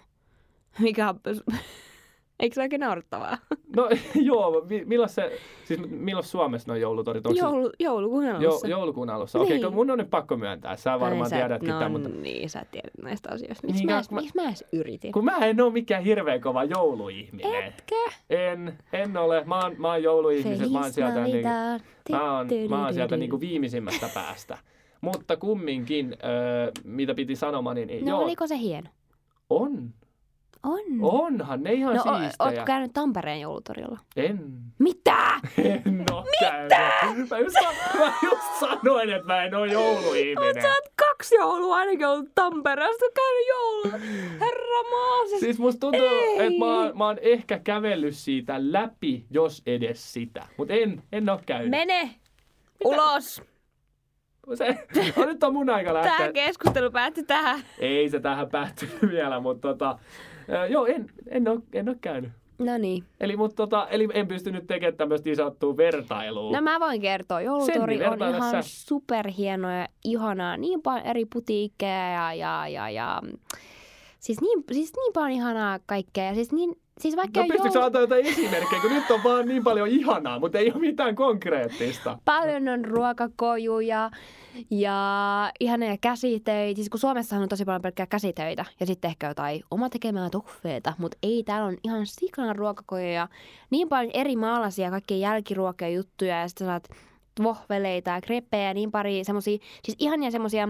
[0.79, 1.21] Mikä on
[2.41, 3.39] Eikö se oikein naurettavaa?
[3.77, 7.27] No joo, milloin se, siis milloin Suomessa noin joulutorit?
[7.27, 8.69] Onko Joulu, joulukuun alussa.
[8.69, 9.39] Jo, joulukuun alussa.
[9.39, 9.47] Niin.
[9.47, 10.77] Okei, okay, mun on nyt pakko myöntää.
[10.77, 12.09] Sä varmaan sä, tiedätkin no, tämän, mutta...
[12.09, 13.67] niin, sä tiedät näistä asioista.
[13.67, 15.13] Miksi niin, mä, mä, mä edes yritin?
[15.13, 17.65] Kun mä en ole mikään hirveän kova jouluihminen.
[17.65, 17.95] Etkö?
[18.31, 19.45] En, en ole.
[19.45, 20.73] Mä oon, mä oon jouluihminen.
[20.73, 21.47] Mä oon sieltä, niin,
[22.11, 24.59] mä oon, mä oon sieltä niin viimeisimmästä päästä.
[25.01, 28.05] Mutta kumminkin, äh, mitä piti sanomaan, niin...
[28.05, 28.89] No joo, oliko se hieno?
[29.51, 29.95] On.
[30.67, 30.83] On.
[31.01, 32.33] Onhan ne ihan no, siistejä.
[32.39, 33.99] Ootko käynyt Tampereen joulutorilla?
[34.17, 34.39] En.
[34.79, 35.41] Mitä?
[35.59, 36.67] En oo Mitä?
[36.69, 37.31] käynyt.
[37.31, 37.57] Mä just,
[37.99, 40.63] mä just sanoin, että mä en oo jouluihminen.
[40.63, 43.99] Sä oot kaksi joulua ainakin ollut Tampereesta käynyt joulua.
[44.41, 45.27] Herra maa.
[45.29, 46.09] Siis, siis musta tuntuu,
[46.39, 50.47] että mä, mä oon ehkä kävellyt siitä läpi, jos edes sitä.
[50.57, 51.71] Mut en, en oo käynyt.
[51.71, 52.03] Mene!
[52.03, 52.19] Mitä?
[52.85, 53.43] Ulos!
[54.55, 54.77] Se,
[55.17, 56.17] on nyt on mun aika lähteä.
[56.17, 57.61] Tämä keskustelu päättyi tähän.
[57.79, 59.99] Ei se tähän päättynyt vielä, mutta tota,
[60.71, 62.31] joo, en, en, ole, en ole käynyt.
[62.59, 63.05] No niin.
[63.21, 66.53] Eli, mutta tota, eli en pystynyt tekemään tämmöistä isottua vertailua.
[66.53, 67.41] No mä voin kertoa.
[67.41, 70.57] Joulutori on ihan superhieno ja ihanaa.
[70.57, 73.23] Niin paljon eri putiikkeja ja, ja, ja, ja
[74.21, 76.25] siis, niin, siis niin paljon ihanaa kaikkea.
[76.25, 77.87] Ja siis niin, Siis vaikka no pystytkö joulu...
[77.87, 82.19] antaa jotain esimerkkejä, kun nyt on vaan niin paljon ihanaa, mutta ei ole mitään konkreettista.
[82.25, 84.11] Paljon on ruokakojuja
[84.71, 86.77] ja ihania käsitöitä.
[86.77, 90.93] Siis kun Suomessahan on tosi paljon pelkkää käsitöitä ja sitten ehkä jotain oma tekemää tuffeita,
[90.99, 93.29] mutta ei, täällä on ihan sikana ruokakojuja.
[93.71, 96.89] Niin paljon eri maalaisia, kaikkia jälkiruokia juttuja ja sitten saat
[97.43, 100.69] vohveleita ja kreppejä ja niin pari semmosia, siis ihania semmosia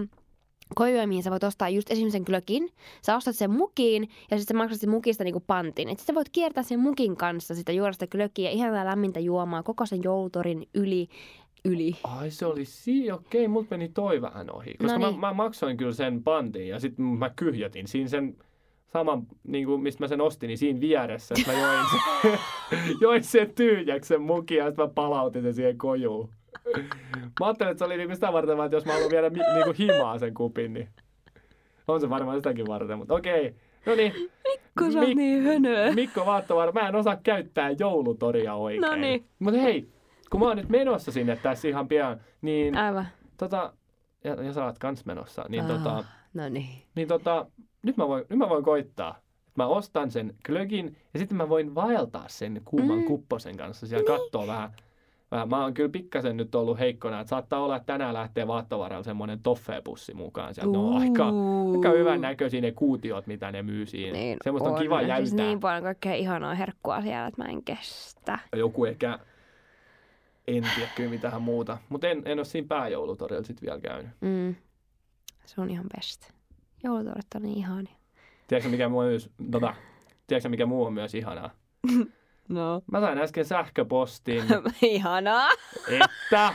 [0.75, 2.69] kojuja, mihin sä voit ostaa just esimerkiksi sen glökin.
[3.01, 5.89] Sä ostat sen mukiin ja sitten sä maksat sen mukista niinku pantin.
[5.89, 10.03] Sitten sä voit kiertää sen mukin kanssa sitä juoda glökiä, ihan lämmintä juomaa koko sen
[10.03, 11.07] joulutorin yli.
[11.65, 11.95] Yli.
[12.03, 14.73] Ai se oli si, okei, okay, mut meni toi vähän ohi.
[14.73, 15.19] Koska no niin.
[15.19, 18.37] mä, mä, maksoin kyllä sen pantin ja sitten mä kyhjötin siinä sen
[18.93, 22.39] saman, niin kuin, mistä mä sen ostin, niin siinä vieressä, että mä join sen,
[23.01, 26.29] join sen tyhjäksi sen mukin ja sitten mä palautin sen siihen kojuun.
[27.39, 29.73] Mä ajattelin, että se oli niinku sitä varten, että jos mä haluan viedä mi- niinku
[29.79, 30.89] himaa sen kupin, niin
[31.87, 33.55] on se varmaan sitäkin varten, mutta okei.
[33.85, 34.13] No niin.
[34.47, 35.91] Mikko, sä Mik- niin hönöä.
[35.91, 38.81] Mikko Vaattovaara, mä en osaa käyttää joulutoria oikein.
[38.81, 39.25] No niin.
[39.39, 39.89] Mutta hei,
[40.29, 42.77] kun mä oon nyt menossa sinne tässä ihan pian, niin...
[42.77, 43.07] Aivan.
[43.37, 43.73] Tota,
[44.23, 46.03] ja, ja sä oot kans menossa, niin oh, tota...
[46.33, 46.83] No niin.
[46.95, 47.45] Niin tota,
[47.83, 49.19] nyt mä voin, nyt mä voin koittaa.
[49.55, 53.05] Mä ostan sen klögin ja sitten mä voin vaeltaa sen kuuman mm.
[53.05, 54.19] kupposen kanssa siellä niin.
[54.19, 54.71] kattoo vähän
[55.31, 59.03] Vähän, mä oon kyllä pikkasen nyt ollut heikkona, että saattaa olla, että tänään lähtee vaattovaralla
[59.03, 60.53] semmoinen toffeepussi mukaan.
[60.53, 61.25] Sieltä ne on aika,
[61.75, 64.11] aika hyvän näköisiä ne kuutiot, mitä ne myy siinä.
[64.11, 65.17] Niin Semmoista on, on kiva jäytää.
[65.17, 68.39] Siis niin paljon kaikkea ihanaa herkkua siellä, että mä en kestä.
[68.55, 69.19] Joku ehkä,
[70.47, 71.77] en tiedä kyllä mitään muuta.
[71.89, 74.11] Mutta en, en ole siinä pääjoulutorilla sitten vielä käynyt.
[74.21, 74.55] Mm.
[75.45, 76.31] Se on ihan best.
[76.83, 77.95] Joulutorit on niin ihania.
[78.47, 79.73] Tiedätkö mikä muu, myös, tota,
[80.27, 81.49] tiedätkö, mikä muu on myös ihanaa?
[82.49, 82.81] No.
[82.91, 84.43] Mä sain äsken sähköpostin,
[84.81, 85.49] Ihanaa.
[85.89, 86.53] että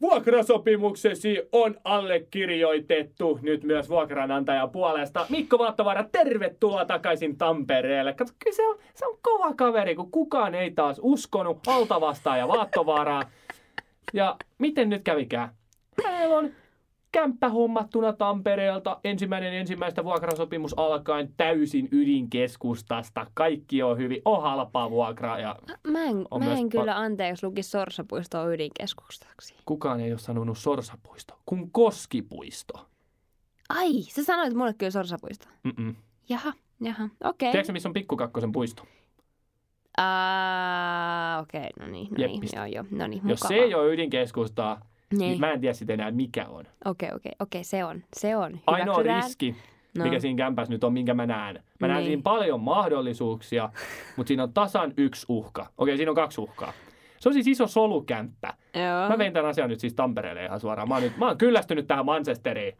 [0.00, 5.26] vuokrasopimuksesi on allekirjoitettu nyt myös vuokranantajan puolesta.
[5.28, 8.12] Mikko Vaattovaara, tervetuloa takaisin Tampereelle.
[8.12, 12.48] Kato, kyllä se on, se on kova kaveri, kun kukaan ei taas uskonut Altavastaa ja
[12.48, 13.22] Vaattovaaraa.
[14.12, 15.48] Ja miten nyt kävikään?
[16.04, 16.50] Hänellä on
[17.12, 19.00] kämppä hommattuna Tampereelta.
[19.04, 23.26] Ensimmäinen ensimmäistä vuokrasopimus alkaen täysin ydinkeskustasta.
[23.34, 25.56] Kaikki on hyvin, on halpaa vuokraa ja
[25.86, 29.54] Mä en, On mä en pa- kyllä anteeksi luki Sorsapuistoa ydinkeskustaksi.
[29.66, 32.86] kukaan ei ole sanonut sorsapuisto, kun koskipuisto.
[33.68, 35.46] Ai, sä sanoit mulle kyllä Sorsapuisto.
[35.64, 35.94] Mm-mm.
[36.28, 37.50] Jaha, jaha, okei.
[37.52, 38.82] Tiedätkö, missä on pikkukakkosen puisto?
[39.98, 44.80] Ah, okei, no niin, no niin, joo, joo, no niin, Jos se ei ole ydinkeskustaa,
[45.10, 45.18] niin.
[45.18, 45.40] Niin.
[45.40, 46.64] mä en tiedä sitten enää mikä on.
[46.84, 48.58] Okei, okei, okei, se on, se on.
[48.66, 49.56] Ainoa riski,
[49.98, 50.04] No.
[50.04, 51.62] mikä siinä kämpässä nyt on, minkä mä näen.
[51.80, 52.06] Mä näen Niin.
[52.06, 53.70] siinä paljon mahdollisuuksia,
[54.16, 55.66] mutta siinä on tasan yksi uhka.
[55.78, 56.72] Okei, siinä on kaksi uhkaa.
[57.20, 58.54] Se on siis iso solukämppä.
[58.74, 59.08] Joo.
[59.08, 60.88] Mä vein tämän asian nyt siis Tampereelle ihan suoraan.
[60.88, 62.76] Mä oon, nyt, mä oon kyllästynyt tähän Manchesteriin.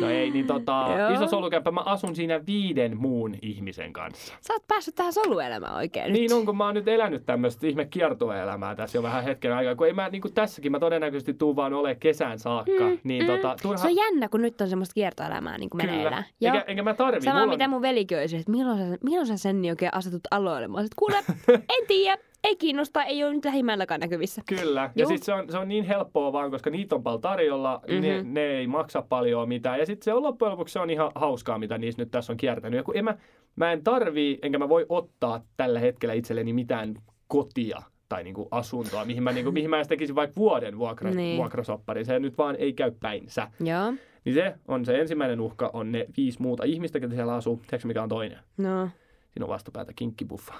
[0.00, 1.10] No ei, niin tota, Joo.
[1.10, 4.34] iso solukämppä, mä asun siinä viiden muun ihmisen kanssa.
[4.40, 6.32] Sä oot päässyt tähän soluelämään oikein Niin nyt.
[6.32, 9.74] on, kun mä oon nyt elänyt tämmöistä ihme kiertoelämää tässä jo vähän hetken aikaa.
[9.74, 12.84] Kun ei mä, niin kuin tässäkin, mä todennäköisesti tuun vaan ole kesään saakka.
[12.84, 13.26] Mm, niin mm.
[13.26, 13.76] tota, turha...
[13.76, 16.24] Se on jännä, kun nyt on semmoista kiertoelämää niin kuin meneillään.
[16.40, 16.54] Joo.
[16.54, 17.20] Eikä, enkä mä tarvi.
[17.20, 20.68] Sama mulla mitä mun velikin olisi, että milloin sä, milloin sä sen oikein asetut aloille.
[20.68, 21.16] Mä olisin, että kuule,
[21.78, 24.42] en tiedä, ei kiinnosta, ei ole nyt lähimmälläkään näkyvissä.
[24.48, 24.90] Kyllä.
[24.96, 25.08] Ja Juu.
[25.08, 27.80] sitten se on, se on niin helppoa vaan, koska niitä on paljon tarjolla.
[27.88, 28.02] Mm-hmm.
[28.02, 28.34] Ne, Mhm.
[28.34, 29.78] ne ei maksa paljon mitään.
[29.78, 32.36] Ja sitten se on loppujen lopuksi se on ihan hauskaa, mitä niissä nyt tässä on
[32.36, 32.76] kiertänyt.
[32.78, 33.16] Ja kun en mä,
[33.56, 36.94] mä en tarvii, enkä mä voi ottaa tällä hetkellä itselleni mitään
[37.28, 41.36] kotia tai niinku asuntoa, mihin mä, niinku, mihin mä edes tekisin vaikka vuoden vuokra, Niin.
[41.36, 42.04] vuokrasoppari.
[42.04, 43.50] Se nyt vaan ei käy päinsä.
[43.64, 43.92] Joo,
[44.24, 47.56] Niin se on se ensimmäinen uhka, on ne viisi muuta ihmistä, ketä siellä asuu.
[47.56, 48.38] Tiedätkö mikä on toinen?
[48.58, 48.88] no.
[49.32, 50.54] Siinä on vastapäätä kinkkibuffa.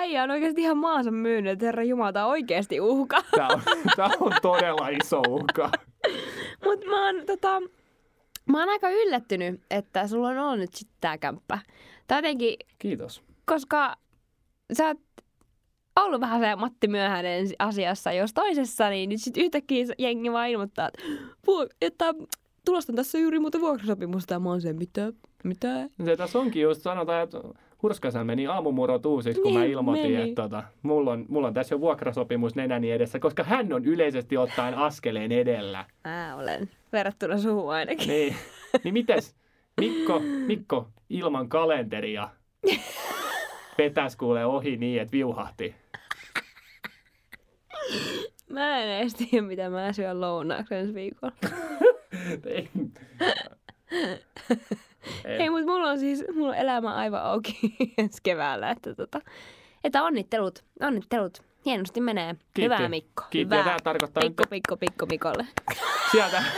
[0.00, 3.22] Äijä on oikeasti ihan maansa myynyt, että herra Jumala, tää on oikeasti uhka.
[3.36, 3.62] Tämä on,
[3.96, 5.70] tää on todella iso uhka.
[6.64, 7.60] Mut mä oon, tota,
[8.46, 11.58] mä oon aika yllättynyt, että sulla on ollut nyt sit tää kämppä.
[12.10, 13.22] Jotenkin, Kiitos.
[13.44, 13.96] koska
[14.72, 14.98] sä oot
[15.96, 20.88] ollut vähän se Matti Myöhäinen asiassa, jos toisessa, niin nyt sit yhtäkkiä jengi vaan ilmoittaa,
[20.88, 21.04] että,
[21.80, 22.14] että
[22.64, 24.34] tulostan tässä juuri muuta vuokrasopimusta.
[24.34, 25.12] Ja mä oon se, mitä,
[25.44, 25.88] mitä?
[26.04, 27.38] Se tässä onkin just, sanotaan, että
[27.82, 30.28] Hurskasen meni aamumurot uusiksi, kun mä Niin, ilmoitin, meni.
[30.30, 34.36] että tota, mulla, on, mulla on tässä jo vuokrasopimus nenäni edessä, koska hän on yleisesti
[34.36, 35.84] ottaen askeleen edellä.
[36.04, 38.08] Mä olen, verrattuna suhun ainakin.
[38.08, 38.36] Niin,
[38.84, 39.36] niin mites
[39.80, 42.28] Mikko, Mikko ilman kalenteria
[43.78, 45.74] vetäs kuule ohi niin, että viuhahti?
[48.50, 51.32] Mä en edes tiedä, mitä mä syön lounaaksi ensi viikolla.
[53.92, 54.18] Ei.
[55.24, 55.36] Ei.
[55.42, 57.58] Ei, mutta mulla on siis mulla on elämä aivan auki
[57.98, 58.70] ensi keväällä.
[58.70, 59.20] Että, tota,
[59.84, 61.38] että onnittelut, onnittelut.
[61.64, 62.34] Hienosti menee.
[62.34, 62.62] Kiitti.
[62.62, 63.24] Hyvää Mikko.
[63.30, 63.54] Kiitti.
[63.54, 63.72] Ja Hyvää.
[63.76, 65.46] tää tarkoittaa Pikku, nyt- pikku, pikku Mikolle.
[66.12, 66.42] sieltä.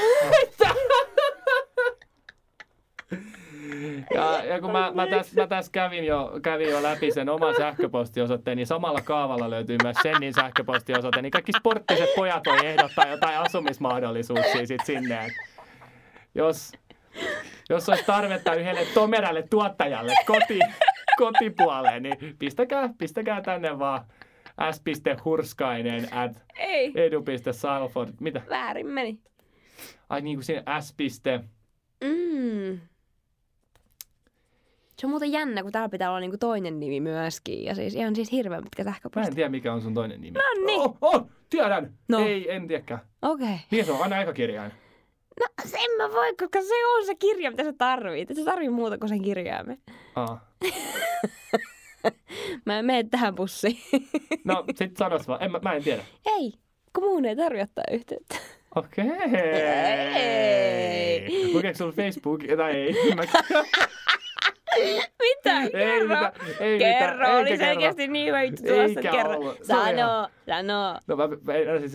[4.14, 7.54] Ja, ja kun mä, mä tässä mä täs kävin, jo, kävin jo läpi sen oman
[7.56, 13.38] sähköpostiosoitteen, niin samalla kaavalla löytyy myös Sennin sähköpostiosoite, niin kaikki sporttiset pojat voi ehdottaa jotain
[13.38, 15.28] asumismahdollisuuksia sit sinne.
[16.34, 16.72] Jos,
[17.70, 20.58] jos olisi tarvetta yhdelle tomerälle tuottajalle koti,
[21.18, 24.04] kotipuoleen, niin pistäkää, pistäkää tänne vaan
[24.72, 28.10] s.hurskainen at Ei, edu.salford.
[28.20, 28.42] Mitä?
[28.50, 29.18] väärin meni.
[30.08, 30.94] Ai niin kuin siinä s.
[32.04, 32.80] Mm.
[34.98, 37.64] Se on muuten jännä, kun täällä pitää olla niinku toinen nimi myöskin.
[37.64, 39.28] Ja siis ihan siis hirveän pitkä Mä sähköposti.
[39.28, 40.38] en tiedä, mikä on sun toinen nimi.
[40.38, 40.80] No niin.
[40.80, 41.92] Oh, oh, tiedän!
[42.08, 42.18] No.
[42.26, 43.00] Ei, en tiedäkään.
[43.22, 43.46] Okei.
[43.46, 43.58] Okay.
[43.70, 44.02] Mikä se on?
[44.02, 44.72] Anna aikakirjain.
[45.40, 48.30] No sen mä voi, koska se on se kirja, mitä sä tarvit.
[48.30, 49.78] Et sä tarvii muuta kuin sen kirjaimen.
[50.16, 50.46] Aa.
[52.66, 53.78] Mä en mene tähän pussiin.
[54.44, 55.42] No, sit sanois vaan.
[55.42, 56.02] En, mä, mä en tiedä.
[56.26, 56.52] ei,
[56.94, 58.36] kun muun ei tarvitse ottaa yhteyttä.
[58.74, 59.04] Okei.
[60.14, 61.50] Ei.
[61.54, 62.40] Lukeeko sulla Facebook?
[62.56, 62.94] Tai ei.
[65.22, 65.60] Mitä?
[65.62, 66.08] ei Kerro.
[66.08, 66.32] mitään.
[66.60, 67.36] Ei Kerro, mitään.
[67.36, 67.72] oli Eikä kerro.
[67.72, 69.54] selkeästi niin hyvä juttu että kerro.
[69.62, 70.98] Sano, sano.
[71.06, 71.94] No mä, mä en siis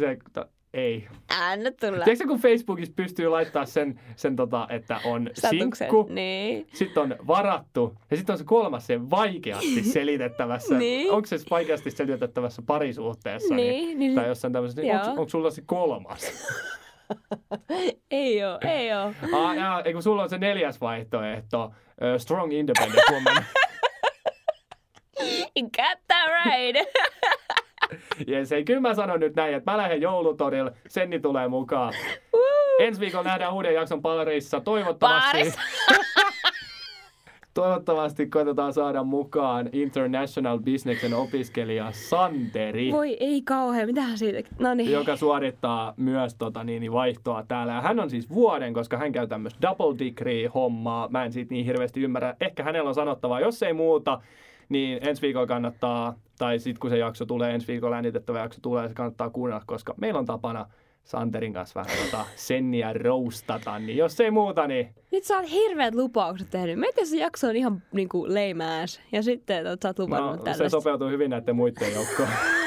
[0.74, 1.08] ei.
[1.42, 2.04] Anna tulla.
[2.04, 5.76] Tiedätkö kun Facebookissa pystyy laittaa sen, sen tota, että on Statuksen.
[5.76, 6.68] sinkku, Niin.
[6.74, 10.78] sitten on varattu ja sitten on se kolmas se vaikeasti selitettävässä.
[10.78, 11.12] Niin.
[11.12, 13.56] Onko se vaikeasti selitettävässä parisuhteessa?
[13.56, 14.82] Niin, niin- tai jossain tämmöisessä.
[14.82, 16.22] Niin onko, onko sulla se kolmas?
[18.12, 19.14] Ei oo, ei oo.
[19.40, 21.64] ah, ei kun sulla on se neljäs vaihtoehto.
[21.66, 21.72] Uh,
[22.18, 23.46] strong independent woman.
[25.56, 26.88] You got that right.
[28.30, 31.94] yes, ei, kyllä mä sanon nyt näin, että mä lähden joulutorille, Senni tulee mukaan.
[32.34, 32.44] Woo.
[32.80, 35.32] Ensi viikolla nähdään uuden jakson parissa, toivottavasti.
[35.32, 35.60] Parissa.
[37.54, 42.92] Toivottavasti koitetaan saada mukaan International Businessin opiskelija Santeri.
[42.92, 44.50] Voi ei kauhean, mitähän siitä?
[44.60, 44.92] No niin.
[44.92, 47.74] Joka suorittaa myös tota, niin, niin vaihtoa täällä.
[47.74, 51.08] Ja hän on siis vuoden, koska hän käy tämmöistä double degree hommaa.
[51.12, 52.36] Mä en siitä niin hirveästi ymmärrä.
[52.42, 54.22] Ehkä hänellä on sanottavaa, jos ei muuta,
[54.70, 58.88] niin ensi viikolla kannattaa, tai sitten kun se jakso tulee, ensi viikolla äänitettävä jakso tulee,
[58.88, 60.66] se kannattaa kuunnella, koska meillä on tapana
[61.04, 64.90] Santerin kanssa vähän tota senniä roustata, niin jos ei muuta, niin...
[65.12, 66.80] Nyt sä oot hirveät lupaukset tehnyt.
[66.80, 68.28] Mietin, se jakso on ihan niinku
[68.84, 69.02] ass.
[69.12, 70.64] Ja sitten että sä oot lupannut no, tällaista.
[70.64, 72.30] se sopeutuu hyvin näiden muiden joukkoon.